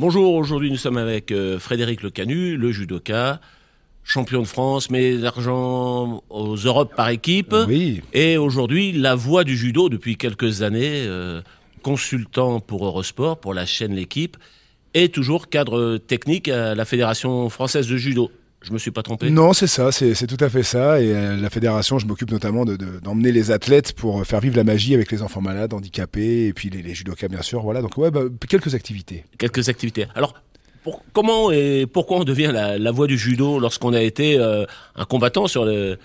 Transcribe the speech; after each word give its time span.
Bonjour, 0.00 0.32
aujourd'hui 0.32 0.70
nous 0.70 0.78
sommes 0.78 0.96
avec 0.96 1.30
euh, 1.30 1.58
Frédéric 1.58 2.02
Lecanu, 2.02 2.56
le 2.56 2.72
judoka, 2.72 3.38
champion 4.02 4.40
de 4.40 4.46
France, 4.46 4.88
mais 4.88 5.18
d'argent 5.18 6.24
aux 6.30 6.56
Europes 6.56 6.94
par 6.96 7.10
équipe. 7.10 7.54
Oui. 7.68 8.00
Et 8.14 8.38
aujourd'hui, 8.38 8.92
la 8.92 9.14
voix 9.14 9.44
du 9.44 9.58
judo 9.58 9.90
depuis 9.90 10.16
quelques 10.16 10.62
années, 10.62 11.04
euh, 11.04 11.42
consultant 11.82 12.60
pour 12.60 12.86
Eurosport, 12.86 13.40
pour 13.40 13.52
la 13.52 13.66
chaîne 13.66 13.94
L'équipe, 13.94 14.38
et 14.94 15.10
toujours 15.10 15.50
cadre 15.50 15.98
technique 15.98 16.48
à 16.48 16.74
la 16.74 16.86
Fédération 16.86 17.50
française 17.50 17.86
de 17.86 17.98
judo. 17.98 18.30
Je 18.62 18.72
me 18.72 18.78
suis 18.78 18.90
pas 18.90 19.02
trompé 19.02 19.30
Non, 19.30 19.52
c'est 19.54 19.66
ça, 19.66 19.90
c'est 19.90 20.26
tout 20.26 20.42
à 20.44 20.50
fait 20.50 20.62
ça. 20.62 21.00
Et 21.00 21.14
euh, 21.14 21.36
la 21.36 21.48
fédération, 21.48 21.98
je 21.98 22.06
m'occupe 22.06 22.30
notamment 22.30 22.64
de- 22.66 22.76
de- 22.76 23.00
d'emmener 23.02 23.32
les 23.32 23.50
athlètes 23.50 23.94
pour 23.94 24.26
faire 24.26 24.40
vivre 24.40 24.56
la 24.56 24.64
magie 24.64 24.94
avec 24.94 25.10
les 25.10 25.22
enfants 25.22 25.40
malades, 25.40 25.72
handicapés, 25.72 26.46
et 26.46 26.52
puis 26.52 26.68
les, 26.68 26.82
les 26.82 26.94
judokas, 26.94 27.28
bien 27.28 27.40
sûr. 27.42 27.62
Voilà, 27.62 27.80
donc 27.80 27.96
ouais, 27.96 28.10
bah, 28.10 28.20
quelques 28.48 28.74
activités. 28.74 29.24
Quelques 29.38 29.70
activités. 29.70 30.06
Alors, 30.14 30.34
pour- 30.84 31.02
comment 31.14 31.50
et 31.50 31.86
pourquoi 31.90 32.18
on 32.18 32.24
devient 32.24 32.50
la, 32.52 32.76
la 32.78 32.90
voix 32.90 33.06
du 33.06 33.16
judo 33.16 33.58
lorsqu'on 33.58 33.94
a 33.94 34.02
été 34.02 34.36
euh, 34.38 34.66
un 34.94 35.04
combattant 35.06 35.46
sur, 35.46 35.64
le, 35.64 35.96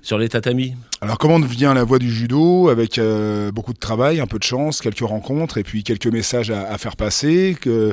sur 0.00 0.16
les 0.16 0.28
tatamis? 0.28 0.74
Alors 1.00 1.18
comment 1.18 1.40
devient 1.40 1.72
la 1.74 1.82
voie 1.82 1.98
du 1.98 2.12
judo? 2.12 2.68
Avec 2.68 2.98
euh, 2.98 3.50
beaucoup 3.50 3.72
de 3.72 3.78
travail, 3.78 4.20
un 4.20 4.26
peu 4.28 4.38
de 4.38 4.44
chance, 4.44 4.80
quelques 4.80 5.00
rencontres 5.00 5.58
et 5.58 5.64
puis 5.64 5.82
quelques 5.82 6.06
messages 6.06 6.50
à, 6.52 6.62
à 6.70 6.78
faire 6.78 6.94
passer. 6.94 7.56
Que 7.60 7.92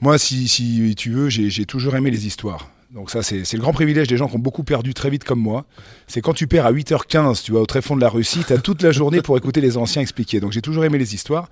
moi, 0.00 0.18
si, 0.18 0.48
si 0.48 0.94
tu 0.96 1.10
veux, 1.12 1.28
j'ai 1.28 1.48
j'ai 1.48 1.64
toujours 1.64 1.94
aimé 1.94 2.10
les 2.10 2.26
histoires. 2.26 2.70
Donc 2.94 3.10
ça, 3.10 3.22
c'est 3.22 3.50
le 3.50 3.60
grand 3.60 3.72
privilège 3.72 4.06
des 4.08 4.18
gens 4.18 4.28
qui 4.28 4.36
ont 4.36 4.40
beaucoup 4.40 4.64
perdu 4.64 4.92
très 4.92 5.08
vite 5.08 5.24
comme 5.24 5.40
moi. 5.40 5.64
C'est 6.06 6.20
quand 6.20 6.34
tu 6.34 6.46
perds 6.46 6.66
à 6.66 6.72
8h15, 6.72 7.42
tu 7.42 7.52
vois, 7.52 7.62
au 7.62 7.66
tréfonds 7.66 7.96
de 7.96 8.02
la 8.02 8.10
Russie, 8.10 8.40
tu 8.46 8.52
as 8.52 8.58
toute 8.58 8.82
la 8.82 8.92
journée 8.92 9.22
pour 9.22 9.38
écouter 9.38 9.62
les 9.62 9.78
anciens 9.78 10.02
expliquer. 10.02 10.40
Donc 10.40 10.52
j'ai 10.52 10.60
toujours 10.60 10.84
aimé 10.84 10.98
les 10.98 11.14
histoires. 11.14 11.48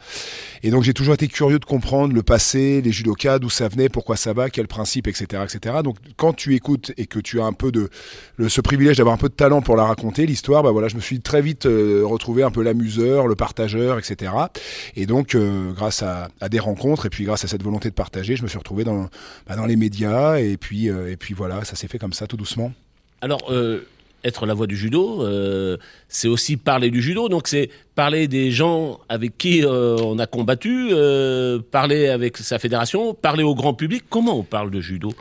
Et 0.63 0.71
donc 0.71 0.83
j'ai 0.83 0.93
toujours 0.93 1.15
été 1.15 1.29
curieux 1.29 1.59
de 1.59 1.65
comprendre 1.65 2.13
le 2.13 2.23
passé, 2.23 2.83
les 2.83 2.93
judokas, 2.93 3.39
d'où 3.39 3.49
ça 3.49 3.69
venait, 3.69 3.89
pourquoi 3.89 4.17
ça 4.17 4.35
va, 4.35 4.51
quel 4.51 4.69
principe, 4.69 5.09
etc., 5.09 5.43
etc. 5.43 5.77
Donc 5.83 5.97
quand 6.19 6.35
tu 6.35 6.55
écoutes 6.55 6.93
et 6.99 7.07
que 7.07 7.19
tu 7.19 7.41
as 7.41 7.45
un 7.45 7.55
peu 7.55 7.73
de 7.73 7.89
le, 8.37 8.51
ce 8.51 8.61
privilège 8.61 8.99
d'avoir 8.99 9.15
un 9.15 9.19
peu 9.19 9.31
de 9.31 9.35
talent 9.35 9.63
pour 9.63 9.77
la 9.77 9.85
raconter, 9.85 10.27
l'histoire, 10.27 10.63
bah 10.63 10.73
voilà, 10.73 10.89
je 10.89 10.97
me 10.97 11.01
suis 11.01 11.23
très 11.23 11.41
vite 11.41 11.65
euh, 11.65 12.03
retrouvé 12.05 12.43
un 12.43 12.51
peu 12.51 12.63
l'amuseur, 12.63 13.27
le 13.27 13.35
partageur, 13.35 13.99
etc. 13.99 14.31
Et 14.95 15.07
donc 15.07 15.35
euh, 15.35 15.73
grâce 15.73 16.03
à, 16.03 16.29
à 16.43 16.51
des 16.51 16.59
rencontres 16.59 17.07
et 17.07 17.11
puis 17.11 17.25
grâce 17.25 17.47
à 17.47 17.49
cette 17.49 17.63
volonté 17.63 17.89
de 17.89 17.95
partager, 17.95 18.37
je 18.37 18.43
me 18.43 18.49
suis 18.49 18.59
retrouvé 18.59 18.85
dans 18.85 19.09
bah, 19.47 19.57
dans 19.57 19.65
les 19.65 19.77
médias 19.77 20.37
et 20.37 20.59
puis 20.59 20.91
euh, 20.91 21.11
et 21.11 21.17
puis 21.17 21.30
voilà, 21.35 21.65
ça 21.65 21.77
s'est 21.77 21.89
fait 21.89 21.99
comme 21.99 22.13
ça 22.13 22.27
tout 22.27 22.37
doucement. 22.37 22.73
Alors, 23.21 23.51
euh, 23.51 23.87
être 24.25 24.47
la 24.47 24.55
voix 24.55 24.67
du 24.67 24.77
judo, 24.77 25.23
euh, 25.23 25.77
c'est 26.09 26.29
aussi 26.29 26.57
parler 26.57 26.91
du 26.91 27.03
judo. 27.03 27.29
Donc, 27.29 27.49
c'est 27.49 27.71
parler 27.95 28.29
des 28.29 28.51
gens 28.51 29.01
avec 29.09 29.37
qui 29.37 29.65
euh, 29.65 29.97
on 29.99 30.19
a 30.19 30.27
combattu, 30.27 30.93
parler 31.71 32.09
avec 32.09 32.37
sa 32.37 32.59
fédération, 32.59 33.15
parler 33.15 33.43
au 33.43 33.55
grand 33.55 33.75
public. 33.75 34.05
Comment 34.09 34.39
on 34.39 34.43
parle 34.43 34.71
de 34.71 34.81
judo? 34.81 35.13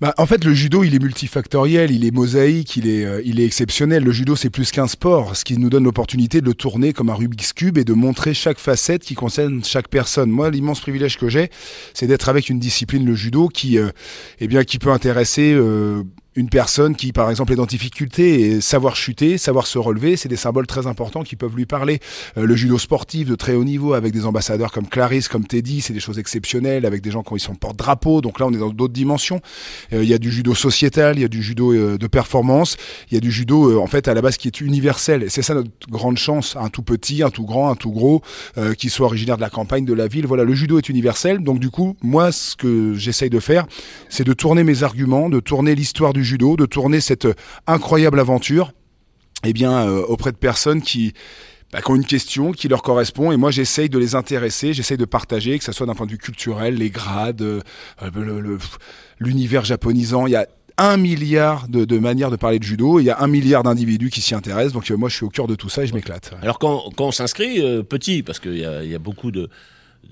Bah, 0.00 0.14
en 0.16 0.26
fait, 0.26 0.44
le 0.44 0.54
judo, 0.54 0.84
il 0.84 0.94
est 0.94 1.02
multifactoriel, 1.02 1.90
il 1.90 2.04
est 2.04 2.12
mosaïque, 2.12 2.76
il 2.76 2.86
est, 2.86 3.04
euh, 3.04 3.20
il 3.24 3.40
est 3.40 3.44
exceptionnel. 3.44 4.04
Le 4.04 4.12
judo, 4.12 4.36
c'est 4.36 4.48
plus 4.48 4.70
qu'un 4.70 4.86
sport, 4.86 5.34
ce 5.34 5.44
qui 5.44 5.58
nous 5.58 5.70
donne 5.70 5.82
l'opportunité 5.82 6.40
de 6.40 6.46
le 6.46 6.54
tourner 6.54 6.92
comme 6.92 7.10
un 7.10 7.14
Rubik's 7.14 7.52
Cube 7.52 7.78
et 7.78 7.84
de 7.84 7.92
montrer 7.94 8.32
chaque 8.32 8.58
facette 8.58 9.02
qui 9.02 9.16
concerne 9.16 9.64
chaque 9.64 9.88
personne. 9.88 10.30
Moi, 10.30 10.50
l'immense 10.50 10.80
privilège 10.80 11.18
que 11.18 11.28
j'ai, 11.28 11.50
c'est 11.94 12.06
d'être 12.06 12.28
avec 12.28 12.48
une 12.48 12.60
discipline, 12.60 13.04
le 13.04 13.16
judo, 13.16 13.48
qui, 13.48 13.76
euh, 13.76 13.90
eh 14.38 14.46
bien, 14.46 14.62
qui 14.62 14.78
peut 14.78 14.92
intéresser 14.92 15.52
euh, 15.52 16.04
une 16.38 16.48
personne 16.48 16.94
qui, 16.94 17.12
par 17.12 17.30
exemple, 17.30 17.52
est 17.52 17.56
dans 17.56 17.66
difficulté 17.66 18.40
et 18.42 18.60
savoir 18.60 18.94
chuter, 18.94 19.38
savoir 19.38 19.66
se 19.66 19.76
relever, 19.76 20.16
c'est 20.16 20.28
des 20.28 20.36
symboles 20.36 20.68
très 20.68 20.86
importants 20.86 21.24
qui 21.24 21.34
peuvent 21.34 21.56
lui 21.56 21.66
parler. 21.66 21.98
Euh, 22.36 22.46
le 22.46 22.54
judo 22.54 22.78
sportif 22.78 23.28
de 23.28 23.34
très 23.34 23.54
haut 23.54 23.64
niveau 23.64 23.92
avec 23.92 24.12
des 24.12 24.24
ambassadeurs 24.24 24.70
comme 24.70 24.86
Clarisse, 24.86 25.26
comme 25.26 25.46
Teddy, 25.46 25.80
c'est 25.80 25.92
des 25.92 26.00
choses 26.00 26.20
exceptionnelles 26.20 26.86
avec 26.86 27.02
des 27.02 27.10
gens 27.10 27.24
qui 27.24 27.40
sont 27.40 27.56
porte-drapeau. 27.56 28.20
Donc 28.20 28.38
là, 28.38 28.46
on 28.46 28.52
est 28.52 28.58
dans 28.58 28.70
d'autres 28.70 28.92
dimensions. 28.92 29.40
Euh, 29.92 30.04
Il 30.04 30.08
y 30.08 30.14
a 30.14 30.18
du 30.18 30.30
judo 30.30 30.54
sociétal, 30.54 31.18
il 31.18 31.22
y 31.22 31.24
a 31.24 31.28
du 31.28 31.42
judo 31.42 31.72
euh, 31.72 31.98
de 31.98 32.06
performance, 32.06 32.76
il 33.10 33.14
y 33.14 33.16
a 33.16 33.20
du 33.20 33.32
judo 33.32 33.82
en 33.82 33.88
fait 33.88 34.06
à 34.06 34.14
la 34.14 34.22
base 34.22 34.36
qui 34.36 34.46
est 34.46 34.60
universel. 34.60 35.26
C'est 35.30 35.42
ça 35.42 35.54
notre 35.54 35.70
grande 35.90 36.18
chance, 36.18 36.54
un 36.54 36.68
tout 36.68 36.82
petit, 36.82 37.24
un 37.24 37.30
tout 37.30 37.44
grand, 37.44 37.68
un 37.68 37.74
tout 37.74 37.90
gros, 37.90 38.22
qui 38.76 38.90
soit 38.90 39.06
originaire 39.06 39.36
de 39.36 39.40
la 39.40 39.50
campagne, 39.50 39.84
de 39.84 39.92
la 39.92 40.06
ville. 40.06 40.26
Voilà, 40.26 40.44
le 40.44 40.54
judo 40.54 40.78
est 40.78 40.88
universel. 40.88 41.42
Donc 41.42 41.58
du 41.58 41.70
coup, 41.70 41.96
moi, 42.02 42.30
ce 42.30 42.54
que 42.54 42.94
j'essaye 42.94 43.30
de 43.30 43.40
faire, 43.40 43.66
c'est 44.08 44.24
de 44.24 44.32
tourner 44.32 44.62
mes 44.62 44.82
arguments, 44.84 45.28
de 45.28 45.40
tourner 45.40 45.74
l'histoire 45.74 46.12
du 46.12 46.24
judo, 46.28 46.56
de 46.56 46.66
tourner 46.66 47.00
cette 47.00 47.24
euh, 47.24 47.34
incroyable 47.66 48.20
aventure, 48.20 48.72
eh 49.44 49.52
bien, 49.52 49.72
euh, 49.72 50.02
auprès 50.02 50.32
de 50.32 50.36
personnes 50.36 50.82
qui 50.82 51.14
bah, 51.72 51.80
ont 51.86 51.96
une 51.96 52.04
question 52.04 52.52
qui 52.52 52.68
leur 52.68 52.82
correspond 52.82 53.32
et 53.32 53.36
moi 53.36 53.50
j'essaye 53.50 53.88
de 53.88 53.98
les 53.98 54.14
intéresser, 54.14 54.72
j'essaye 54.72 54.96
de 54.96 55.04
partager, 55.04 55.58
que 55.58 55.64
ce 55.64 55.72
soit 55.72 55.86
d'un 55.86 55.94
point 55.94 56.06
de 56.06 56.12
vue 56.12 56.18
culturel, 56.18 56.76
les 56.76 56.90
grades, 56.90 57.42
euh, 57.42 57.60
l'univers 59.18 59.64
japonisant. 59.64 60.26
Il 60.26 60.32
y 60.32 60.36
a 60.36 60.46
un 60.76 60.96
milliard 60.96 61.68
de, 61.68 61.98
manières 61.98 62.30
de 62.30 62.36
parler 62.36 62.58
de 62.58 62.64
judo, 62.64 63.00
il 63.00 63.04
y 63.04 63.10
a 63.10 63.20
un 63.20 63.26
milliard 63.26 63.64
d'individus 63.64 64.10
qui 64.10 64.20
s'y 64.20 64.34
intéressent, 64.34 64.72
donc 64.72 64.88
moi 64.90 65.08
je 65.08 65.16
suis 65.16 65.24
au 65.24 65.28
cœur 65.28 65.48
de 65.48 65.56
tout 65.56 65.68
ça 65.68 65.82
et 65.82 65.86
je 65.88 65.94
m'éclate. 65.94 66.32
Alors, 66.40 66.60
quand, 66.60 66.92
on 67.00 67.10
s'inscrit 67.10 67.60
petit, 67.82 68.22
parce 68.22 68.38
qu'il 68.38 68.58
y 68.58 68.64
a, 68.64 68.98
beaucoup 69.00 69.32
de 69.32 69.50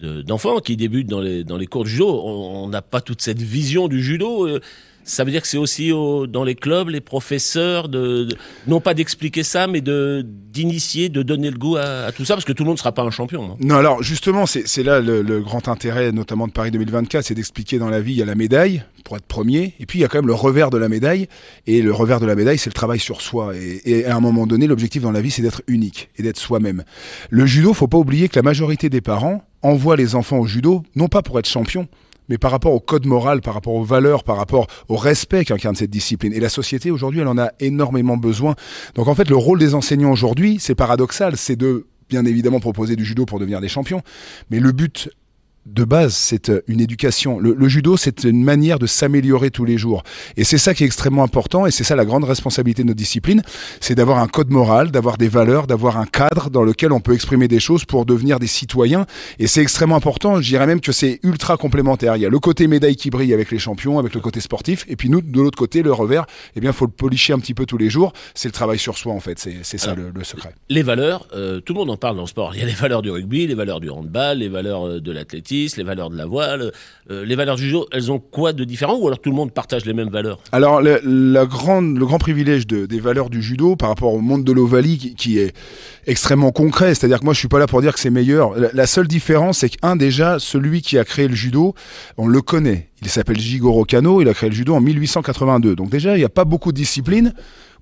de- 0.03 0.23
d'enfants 0.23 0.59
qui 0.59 0.77
débutent 0.77 1.09
dans 1.09 1.21
les, 1.21 1.67
cours 1.69 1.85
de 1.85 1.89
judo, 1.89 2.09
on 2.09 2.69
n'a 2.69 2.83
pas 2.83 3.01
toute 3.01 3.23
cette 3.23 3.41
vision 3.41 3.87
du 3.87 4.03
judo. 4.03 4.59
Ça 5.09 5.23
veut 5.23 5.31
dire 5.31 5.41
que 5.41 5.47
c'est 5.49 5.57
aussi 5.57 5.93
au- 5.93 6.27
dans 6.27 6.43
les 6.43 6.57
clubs, 6.57 6.89
les 6.89 7.01
professeurs, 7.01 7.89
de, 7.89 8.27
non 8.67 8.81
pas 8.81 8.93
d'expliquer 8.93 9.43
ça, 9.45 9.67
mais 9.69 9.81
de 9.81 10.27
d'initier, 10.27 11.11
de 11.11 11.23
donner 11.23 11.51
le 11.51 11.59
goût 11.59 11.77
à, 11.77 12.11
tout 12.13 12.25
ça, 12.25 12.35
parce 12.35 12.45
que 12.47 12.53
tout 12.53 12.63
le 12.65 12.69
monde 12.69 12.77
ne 12.77 12.81
sera 12.81 12.93
pas 12.93 13.03
un 13.03 13.11
champion. 13.11 13.45
hein. 13.53 13.57
Non, 13.61 13.77
alors 13.77 14.03
justement, 14.03 14.47
c'est 14.47 14.83
là 14.83 15.01
le, 15.01 15.21
le 15.23 15.41
grand 15.41 15.69
intérêt, 15.69 16.13
notamment 16.13 16.47
de 16.49 16.53
Paris 16.53 16.71
2024, 16.71 17.25
c'est 17.27 17.35
d'expliquer 17.35 17.79
dans 17.79 17.89
la 17.91 18.01
vie, 18.01 18.13
il 18.13 18.17
y 18.19 18.23
a 18.23 18.27
la 18.27 18.35
médaille 18.35 18.83
pour 19.05 19.17
être 19.17 19.27
premier, 19.27 19.75
et 19.79 19.87
puis 19.87 19.99
il 19.99 20.03
y 20.03 20.05
a 20.05 20.09
quand 20.09 20.19
même 20.19 20.27
le 20.27 20.35
revers 20.35 20.71
de 20.71 20.79
la 20.79 20.89
médaille, 20.89 21.29
et 21.67 21.83
le 21.83 21.93
revers 21.93 22.19
de 22.21 22.27
la 22.27 22.35
médaille, 22.35 22.59
c'est 22.59 22.71
le 22.71 22.75
travail 22.75 22.99
sur 22.99 23.21
soi. 23.21 23.55
Et, 23.55 23.83
et 23.85 24.07
à 24.07 24.17
un 24.17 24.21
moment 24.21 24.47
donné, 24.47 24.67
l'objectif 24.67 25.03
dans 25.03 25.13
la 25.13 25.21
vie, 25.21 25.31
c'est 25.31 25.43
d'être 25.43 25.63
unique 25.69 26.09
et 26.17 26.23
d'être 26.23 26.39
soi-même. 26.39 26.83
Le 27.31 27.45
judo, 27.47 27.75
faut 27.75 27.87
pas 27.87 27.99
oublier 27.99 28.29
que 28.29 28.37
la 28.37 28.43
majorité 28.43 28.89
des 28.89 29.03
parents 29.03 29.45
envoient 29.63 29.97
les 29.97 30.15
enfants 30.15 30.39
au 30.39 30.47
judo, 30.47 30.83
non 30.97 31.09
pas 31.09 31.23
pour 31.23 31.39
être 31.39 31.49
champion, 31.49 31.87
mais 32.29 32.39
par 32.39 32.51
rapport 32.51 32.73
au 32.73 32.81
code 32.81 33.07
moral, 33.07 33.41
par 33.41 33.55
rapport 33.55 33.75
aux 33.75 33.85
valeurs, 33.85 34.25
par 34.25 34.37
rapport 34.37 34.67
au 34.89 34.97
respect 34.97 35.45
qu'incarne 35.45 35.77
cette 35.77 35.91
discipline. 35.91 36.33
Et 36.33 36.41
la 36.41 36.49
société 36.49 36.91
aujourd'hui, 36.91 37.21
elle 37.21 37.29
en 37.29 37.39
a 37.39 37.51
énormément 37.61 38.17
besoin. 38.17 38.55
Donc 38.95 39.09
en 39.09 39.15
fait, 39.15 39.29
le 39.29 39.37
rôle 39.37 39.59
des 39.59 39.75
enseignants 39.75 40.13
aujourd'hui, 40.13 40.59
c'est 40.61 40.75
paradoxal, 40.75 41.37
c'est 41.37 41.57
de 41.57 41.87
bien 42.09 42.25
évidemment 42.25 42.61
proposer 42.61 42.97
du 42.97 43.05
judo 43.05 43.27
pour 43.27 43.39
devenir 43.39 43.61
des 43.61 43.69
champions, 43.69 44.03
mais 44.51 44.61
le 44.61 44.73
but 44.73 45.11
de 45.67 45.85
base, 45.85 46.15
c'est 46.15 46.49
euh, 46.49 46.63
une 46.69 46.81
éducation. 46.81 47.39
Le, 47.39 47.55
le 47.55 47.69
judo, 47.69 47.97
c'est 47.97 48.25
une 48.25 48.43
manière 48.43 48.79
de 48.79 48.87
s'améliorer 48.87 49.51
tous 49.51 49.65
les 49.65 49.79
jours. 49.79 50.03
Et 50.37 50.45
c'est 50.45 50.59
ça 50.59 50.75
qui 50.75 50.85
est 50.85 50.87
extrêmement 50.87 51.25
important, 51.25 51.67
et 51.67 51.71
c'est 51.71 51.85
ça 51.85 51.97
la 51.97 52.05
grande 52.05 52.25
responsabilité 52.25 52.83
de 52.83 52.89
notre 52.89 52.99
discipline, 52.99 53.43
c'est 53.81 53.95
d'avoir 53.95 54.19
un 54.19 54.29
code 54.29 54.51
moral, 54.51 54.91
d'avoir 54.91 55.19
des 55.19 55.29
valeurs, 55.29 55.67
d'avoir 55.67 55.99
un 55.99 56.07
cadre 56.07 56.51
dans 56.51 56.63
lequel 56.63 56.93
on 56.93 57.01
peut 57.01 57.15
exprimer 57.15 57.49
des 57.49 57.61
choses 57.61 57.85
pour 57.85 58.07
devenir 58.07 58.39
des 58.39 58.47
citoyens. 58.47 59.07
Et 59.39 59.47
c'est 59.47 59.61
extrêmement 59.61 59.97
important, 59.97 60.41
je 60.41 60.49
dirais 60.49 60.67
même 60.67 60.81
que 60.81 60.93
c'est 60.93 61.21
ultra 61.23 61.57
complémentaire. 61.57 62.17
Il 62.17 62.23
y 62.23 62.27
a 62.27 62.31
le 62.31 62.39
côté 62.39 62.67
médaille 62.67 62.97
qui 62.97 63.11
brille 63.11 63.35
avec 63.35 63.51
les 63.51 63.59
champions, 63.59 63.99
avec 63.99 64.15
le 64.15 64.21
côté 64.21 64.41
sportif, 64.41 64.85
et 64.89 64.97
puis 64.97 65.11
nous, 65.11 65.21
de 65.21 65.41
l'autre 65.41 65.59
côté, 65.59 65.83
le 65.83 65.93
revers, 65.93 66.27
eh 66.55 66.61
bien, 66.61 66.73
faut 66.73 66.87
le 66.87 66.93
policher 66.93 67.33
un 67.33 67.39
petit 67.39 67.55
peu 67.55 67.67
tous 67.67 67.79
les 67.79 67.91
jours. 67.91 68.13
C'est 68.35 68.49
le 68.49 68.53
travail 68.53 68.79
sur 68.79 68.97
soi, 68.97 69.13
en 69.13 69.21
fait. 69.21 69.39
C'est 69.39 69.57
c'est 69.63 69.79
ça 69.79 69.95
le, 69.95 70.11
le 70.15 70.25
secret. 70.25 70.55
Les 70.69 70.83
valeurs, 70.83 71.27
euh, 71.35 71.61
tout 71.61 71.73
le 71.73 71.81
monde 71.81 71.91
en 71.91 71.97
parle 71.97 72.17
dans 72.17 72.23
le 72.23 72.29
sport. 72.29 72.55
Il 72.55 72.61
y 72.61 72.63
a 72.63 72.67
les 72.67 72.73
valeurs 72.73 73.03
du 73.03 73.11
rugby, 73.11 73.47
les 73.47 73.55
valeurs 73.55 73.81
du 73.81 73.91
handball, 73.91 74.39
les 74.39 74.49
valeurs 74.49 74.87
euh, 74.87 75.01
de 75.01 75.13
l'athlétisme, 75.13 75.56
les 75.77 75.83
valeurs 75.85 76.11
de 76.11 76.17
la 76.17 76.27
voile. 76.27 76.73
Euh, 77.11 77.25
les 77.25 77.35
valeurs 77.37 77.57
du 77.57 77.65
judo, 77.67 77.87
elles 77.93 78.11
ont 78.13 78.19
quoi 78.19 78.53
de 78.53 78.65
différent 78.65 78.97
ou 78.99 79.07
alors 79.07 79.19
tout 79.21 79.31
le 79.31 79.37
monde 79.37 79.53
partage 79.53 79.85
les 79.85 79.93
mêmes 79.95 80.11
valeurs? 80.11 80.39
Alors, 80.53 80.83
le, 80.83 81.01
le 81.03 81.45
grand 81.47 82.19
privilège 82.19 82.67
de- 82.67 82.87
des 82.87 83.01
valeurs 83.01 83.31
du 83.31 83.41
judo 83.43 83.77
par 83.77 83.89
rapport 83.89 84.13
au 84.13 84.21
monde 84.21 84.45
de 84.45 84.53
l'Ovalie 84.53 84.99
qui, 84.99 85.15
qui 85.15 85.39
est 85.39 85.55
extrêmement 86.07 86.51
concret, 86.53 86.95
c'est-à-dire 86.95 87.21
que 87.21 87.25
moi 87.25 87.35
je 87.35 87.39
suis 87.39 87.49
pas 87.49 87.59
là 87.59 87.67
pour 87.67 87.81
dire 87.81 87.95
que 87.95 88.01
c'est 88.01 88.11
meilleur. 88.11 88.59
La, 88.59 88.69
la 88.73 88.87
seule 88.87 89.09
différence, 89.09 89.59
c'est 89.59 89.69
qu'un 89.71 89.97
déjà, 89.97 90.39
celui 90.39 90.83
qui 90.83 90.99
a 90.99 91.05
créé 91.05 91.29
le 91.29 91.35
judo, 91.35 91.75
on 92.17 92.27
le 92.27 92.41
connaît. 92.43 92.89
Il 93.03 93.09
s'appelle 93.09 93.39
Jigoro 93.39 93.85
Kano, 93.85 94.21
il 94.23 94.29
a 94.29 94.35
créé 94.35 94.49
le 94.51 94.55
judo 94.55 94.75
en 94.75 94.81
1882. 94.81 95.77
Donc 95.77 95.91
déjà, 95.91 96.15
il 96.17 96.19
n'y 96.19 96.25
a 96.25 96.29
pas 96.31 96.45
beaucoup 96.45 96.73
de 96.73 96.77
disciplines 96.77 97.33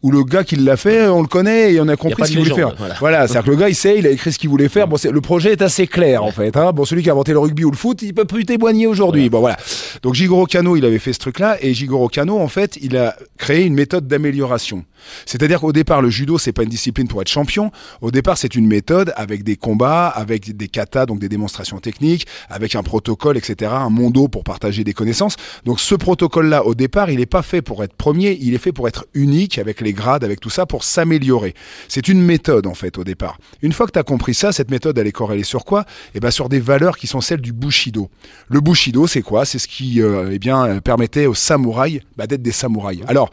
où 0.05 0.11
le 0.11 0.23
gars 0.23 0.45
qui 0.45 0.57
l'a 0.57 0.77
fait, 0.77 1.07
on 1.07 1.23
le 1.23 1.29
connaît 1.29 1.73
et 1.73 1.81
on 1.81 1.89
a 1.89 1.97
compris 1.97 2.27
ce 2.27 2.33
qu'il 2.33 2.41
voulait 2.41 2.55
faire. 2.55 2.75
voilà. 2.77 2.95
Voilà, 3.01 3.27
c'est-à-dire 3.27 3.45
que 3.45 3.51
le 3.53 3.57
gars, 3.57 3.69
il 3.71 3.75
sait, 3.75 3.99
il 3.99 4.07
a 4.07 4.11
écrit 4.11 4.35
ce 4.35 4.39
qu'il 4.39 4.51
voulait 4.51 4.69
faire. 4.69 4.87
Bon, 4.87 4.99
le 5.03 5.21
projet 5.23 5.53
est 5.53 5.63
assez 5.63 5.87
clair 5.87 6.23
en 6.23 6.31
fait. 6.31 6.55
Hein. 6.59 6.73
Bon, 6.73 6.85
celui 6.85 7.03
qui 7.03 7.09
a 7.09 7.13
inventé 7.13 7.33
le 7.33 7.39
rugby 7.39 7.65
ou 7.65 7.71
le 7.71 7.77
foot, 7.77 8.03
il 8.03 8.13
peut 8.13 8.27
plus 8.27 8.45
témoigner 8.45 8.87
aujourd'hui. 8.87 9.31
Bon, 9.31 9.41
voilà. 9.41 9.57
Donc 10.03 10.13
Jigoro 10.13 10.45
Kano, 10.45 10.77
il 10.77 10.85
avait 10.85 10.99
fait 10.99 11.15
ce 11.15 11.21
truc-là, 11.21 11.57
et 11.63 11.73
Jigoro 11.73 12.09
Kano, 12.09 12.39
en 12.39 12.49
fait, 12.49 12.77
il 12.83 12.99
a 12.99 13.17
créé 13.39 13.65
une 13.65 13.73
méthode 13.73 14.07
d'amélioration. 14.07 14.85
C'est-à-dire 15.25 15.61
qu'au 15.61 15.73
départ, 15.73 16.03
le 16.03 16.11
judo, 16.11 16.37
c'est 16.37 16.53
pas 16.53 16.65
une 16.65 16.69
discipline 16.69 17.09
pour 17.09 17.23
être 17.23 17.29
champion. 17.29 17.71
Au 18.03 18.11
départ, 18.11 18.37
c'est 18.37 18.55
une 18.55 18.67
méthode 18.67 19.13
avec 19.17 19.43
des 19.43 19.57
combats, 19.57 20.09
avec 20.09 20.55
des 20.55 20.69
katas, 20.69 21.07
donc 21.07 21.19
des 21.19 21.31
démonstrations 21.31 21.79
techniques, 21.79 22.27
avec 22.51 22.75
un 22.75 22.83
protocole, 22.83 23.39
etc., 23.39 23.71
un 23.75 23.91
mondo 23.91 24.29
pour 24.29 24.45
partager 24.45 24.85
des 24.85 24.93
connaissances. 24.93 25.37
Donc 25.65 25.81
ce 25.81 25.95
protocole-là, 25.95 26.67
au 26.67 26.75
départ, 26.75 27.11
il 27.11 27.19
n'est 27.19 27.27
pas 27.27 27.43
fait 27.43 27.63
pour 27.63 27.83
être 27.85 27.95
premier, 27.95 28.39
il 28.43 28.55
est 28.55 28.59
fait 28.59 28.73
pour 28.73 28.87
être 28.87 29.07
unique, 29.15 29.59
avec 29.59 29.81
les 29.81 29.94
grades, 29.95 30.25
avec 30.25 30.41
tout 30.41 30.51
ça, 30.51 30.67
pour 30.67 30.85
s'améliorer. 30.85 31.55
C'est 31.89 32.09
une 32.09 32.21
méthode, 32.21 32.67
en 32.67 32.75
fait, 32.75 32.99
au 32.99 33.05
départ. 33.05 33.39
Une 33.63 33.73
fois 33.73 33.87
que 33.87 33.93
tu 33.93 33.99
as 33.99 34.03
compris 34.03 34.35
ça, 34.35 34.53
cette 34.53 34.71
méthode, 34.71 34.99
elle 34.99 35.07
est 35.07 35.13
corrélée 35.13 35.45
sur 35.45 35.65
quoi? 35.65 35.85
Eh 36.15 36.21
ben, 36.21 36.31
sur 36.31 36.49
des 36.49 36.61
valeurs 36.61 36.97
qui 36.97 37.07
sont 37.07 37.21
celles 37.21 37.41
du 37.41 37.53
Bushido. 37.53 38.11
Le 38.49 38.61
Bushido, 38.61 39.07
c'est 39.07 39.23
quoi? 39.23 39.45
C'est 39.45 39.59
ce 39.59 39.69
qui, 39.69 40.03
euh, 40.03 40.31
eh 40.33 40.39
bien, 40.39 40.81
permettait 40.81 41.27
aux 41.27 41.35
samouraïs 41.35 42.01
bah, 42.17 42.27
d'être 42.27 42.43
des 42.43 42.53
samouraïs. 42.53 43.03
Alors, 43.07 43.31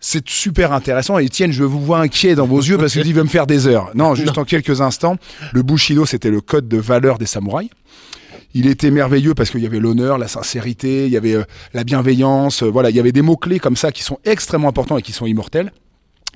c'est 0.00 0.28
super 0.28 0.72
intéressant. 0.72 1.18
Et 1.18 1.24
Etienne, 1.24 1.52
je 1.52 1.64
vous 1.64 1.80
vois 1.80 1.98
inquiet 1.98 2.34
dans 2.34 2.46
vos 2.46 2.60
yeux 2.60 2.78
parce 2.78 2.94
que 2.94 3.00
il 3.00 3.14
veut 3.14 3.22
me 3.22 3.28
faire 3.28 3.46
des 3.46 3.66
heures. 3.66 3.90
Non, 3.94 4.14
juste 4.14 4.38
en 4.38 4.44
quelques 4.44 4.80
instants. 4.80 5.16
Le 5.52 5.62
Bushido, 5.62 6.06
c'était 6.06 6.30
le 6.30 6.40
code 6.40 6.68
de 6.68 6.76
valeur 6.76 7.18
des 7.18 7.26
samouraïs. 7.26 7.70
Il 8.54 8.66
était 8.66 8.90
merveilleux 8.90 9.34
parce 9.34 9.50
qu'il 9.50 9.60
y 9.60 9.66
avait 9.66 9.80
l'honneur, 9.80 10.16
la 10.16 10.28
sincérité, 10.28 11.06
il 11.06 11.12
y 11.12 11.16
avait 11.16 11.34
euh, 11.34 11.44
la 11.74 11.84
bienveillance. 11.84 12.62
Euh, 12.62 12.70
voilà, 12.70 12.90
il 12.90 12.96
y 12.96 13.00
avait 13.00 13.12
des 13.12 13.20
mots 13.20 13.36
clés 13.36 13.58
comme 13.58 13.76
ça 13.76 13.92
qui 13.92 14.02
sont 14.02 14.18
extrêmement 14.24 14.68
importants 14.68 14.96
et 14.96 15.02
qui 15.02 15.12
sont 15.12 15.26
immortels 15.26 15.72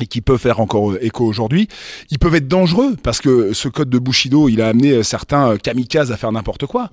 et 0.00 0.06
qui 0.06 0.20
peuvent 0.20 0.40
faire 0.40 0.60
encore 0.60 0.92
euh, 0.92 1.04
écho 1.04 1.24
aujourd'hui. 1.24 1.68
Ils 2.10 2.18
peuvent 2.18 2.34
être 2.34 2.48
dangereux 2.48 2.96
parce 3.02 3.20
que 3.20 3.52
ce 3.52 3.68
code 3.68 3.90
de 3.90 3.98
Bushido, 3.98 4.48
il 4.48 4.60
a 4.60 4.68
amené 4.68 4.92
euh, 4.92 5.02
certains 5.02 5.52
euh, 5.52 5.56
kamikazes 5.56 6.12
à 6.12 6.16
faire 6.16 6.32
n'importe 6.32 6.66
quoi. 6.66 6.90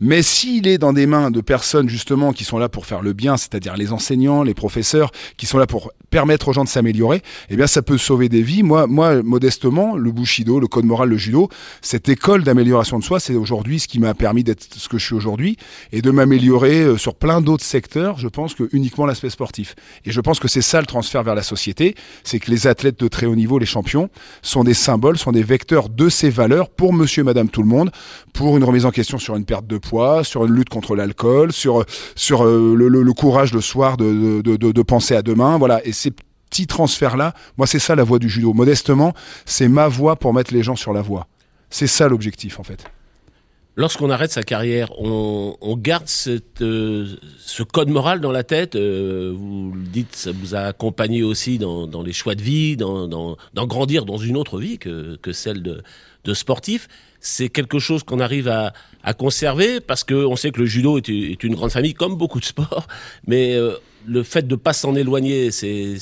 Mais 0.00 0.22
s'il 0.22 0.66
est 0.66 0.78
dans 0.78 0.92
des 0.92 1.06
mains 1.06 1.30
de 1.30 1.40
personnes 1.40 1.88
justement 1.88 2.32
qui 2.32 2.44
sont 2.44 2.58
là 2.58 2.68
pour 2.68 2.86
faire 2.86 3.02
le 3.02 3.12
bien, 3.12 3.36
c'est-à-dire 3.36 3.76
les 3.76 3.92
enseignants, 3.92 4.42
les 4.42 4.54
professeurs, 4.54 5.10
qui 5.36 5.46
sont 5.46 5.58
là 5.58 5.66
pour 5.66 5.92
permettre 6.10 6.48
aux 6.48 6.52
gens 6.52 6.64
de 6.64 6.68
s'améliorer, 6.68 7.22
eh 7.50 7.56
bien 7.56 7.66
ça 7.66 7.82
peut 7.82 7.98
sauver 7.98 8.28
des 8.28 8.42
vies. 8.42 8.62
Moi, 8.62 8.86
moi 8.86 9.22
modestement, 9.22 9.96
le 9.96 10.10
Bushido, 10.10 10.58
le 10.58 10.66
code 10.66 10.84
moral, 10.84 11.08
le 11.08 11.16
judo, 11.16 11.48
cette 11.82 12.08
école 12.08 12.42
d'amélioration 12.42 12.98
de 12.98 13.04
soi, 13.04 13.20
c'est 13.20 13.34
aujourd'hui 13.34 13.78
ce 13.78 13.88
qui 13.88 14.00
m'a 14.00 14.14
permis 14.14 14.44
d'être 14.44 14.66
ce 14.74 14.88
que 14.88 14.98
je 14.98 15.06
suis 15.06 15.14
aujourd'hui 15.14 15.56
et 15.92 16.02
de 16.02 16.10
m'améliorer 16.10 16.98
sur 16.98 17.14
plein 17.14 17.40
d'autres 17.40 17.64
secteurs. 17.64 18.18
Je 18.18 18.28
pense 18.28 18.54
que 18.54 18.68
uniquement 18.72 19.06
l'aspect 19.06 19.30
sportif. 19.30 19.74
Et 20.04 20.10
je 20.10 20.20
pense 20.20 20.40
que 20.40 20.48
c'est 20.48 20.62
ça 20.62 20.80
le 20.80 20.86
transfert 20.86 21.22
vers 21.22 21.34
la 21.34 21.42
société, 21.42 21.94
c'est 22.24 22.39
que 22.40 22.50
les 22.50 22.66
athlètes 22.66 22.98
de 22.98 23.08
très 23.08 23.26
haut 23.26 23.34
niveau, 23.34 23.58
les 23.58 23.66
champions, 23.66 24.10
sont 24.42 24.64
des 24.64 24.74
symboles, 24.74 25.18
sont 25.18 25.32
des 25.32 25.42
vecteurs 25.42 25.88
de 25.88 26.08
ces 26.08 26.30
valeurs 26.30 26.68
pour 26.68 26.92
monsieur, 26.92 27.22
madame, 27.22 27.48
tout 27.48 27.62
le 27.62 27.68
monde, 27.68 27.90
pour 28.32 28.56
une 28.56 28.64
remise 28.64 28.86
en 28.86 28.90
question 28.90 29.18
sur 29.18 29.36
une 29.36 29.44
perte 29.44 29.66
de 29.66 29.78
poids, 29.78 30.24
sur 30.24 30.44
une 30.46 30.52
lutte 30.52 30.68
contre 30.68 30.96
l'alcool, 30.96 31.52
sur, 31.52 31.84
sur 32.16 32.44
euh, 32.44 32.74
le, 32.74 33.12
courage 33.12 33.52
le 33.52 33.60
soir 33.60 33.96
de, 33.96 34.40
de, 34.40 34.82
penser 34.82 35.14
à 35.14 35.22
demain. 35.22 35.58
Voilà. 35.58 35.84
Et 35.86 35.92
ces 35.92 36.10
petits 36.10 36.66
transferts-là, 36.66 37.34
moi, 37.56 37.66
c'est 37.66 37.78
ça 37.78 37.94
la 37.94 38.04
voie 38.04 38.18
du 38.18 38.28
judo. 38.28 38.52
Modestement, 38.52 39.14
c'est 39.44 39.68
ma 39.68 39.88
voie 39.88 40.16
pour 40.16 40.34
mettre 40.34 40.52
les 40.52 40.62
gens 40.62 40.76
sur 40.76 40.92
la 40.92 41.02
voie. 41.02 41.26
C'est 41.68 41.86
ça 41.86 42.08
l'objectif, 42.08 42.58
en 42.58 42.64
fait 42.64 42.84
lorsqu'on 43.76 44.10
arrête 44.10 44.30
sa 44.30 44.42
carrière, 44.42 44.92
on, 44.98 45.76
garde 45.76 46.08
euh, 46.60 47.06
ce 47.38 47.62
code 47.62 47.88
moral 47.88 48.20
dans 48.20 48.32
la 48.32 48.44
tête. 48.44 48.76
Euh, 48.76 49.32
vous 49.34 49.72
le 49.72 49.86
dites, 49.86 50.14
ça 50.14 50.32
vous 50.32 50.54
a 50.54 50.60
accompagné 50.60 51.22
aussi 51.22 51.58
dans, 51.58 52.02
les 52.02 52.12
choix 52.12 52.34
de 52.34 52.42
vie, 52.42 52.76
dans, 52.76 53.36
grandir 53.54 54.04
dans 54.04 54.18
une 54.18 54.36
autre 54.36 54.58
vie 54.58 54.78
que, 54.78 55.18
celle 55.32 55.62
de, 55.62 56.34
sportif. 56.34 56.88
C'est 57.20 57.48
quelque 57.48 57.78
chose 57.78 58.02
qu'on 58.02 58.20
arrive 58.20 58.48
à, 58.48 58.72
conserver 59.14 59.80
parce 59.80 60.04
qu'on 60.04 60.36
sait 60.36 60.50
que 60.50 60.60
le 60.60 60.66
judo 60.66 60.98
est, 60.98 61.08
une 61.42 61.54
grande 61.54 61.72
famille, 61.72 61.94
comme 61.94 62.16
beaucoup 62.16 62.40
de 62.40 62.44
sports. 62.44 62.86
Mais 63.26 63.54
euh, 63.54 63.74
le 64.06 64.22
fait 64.22 64.46
de 64.46 64.54
ne 64.54 64.56
pas 64.56 64.72
s'en 64.72 64.94
éloigner, 64.94 65.50
c'est 65.50 65.96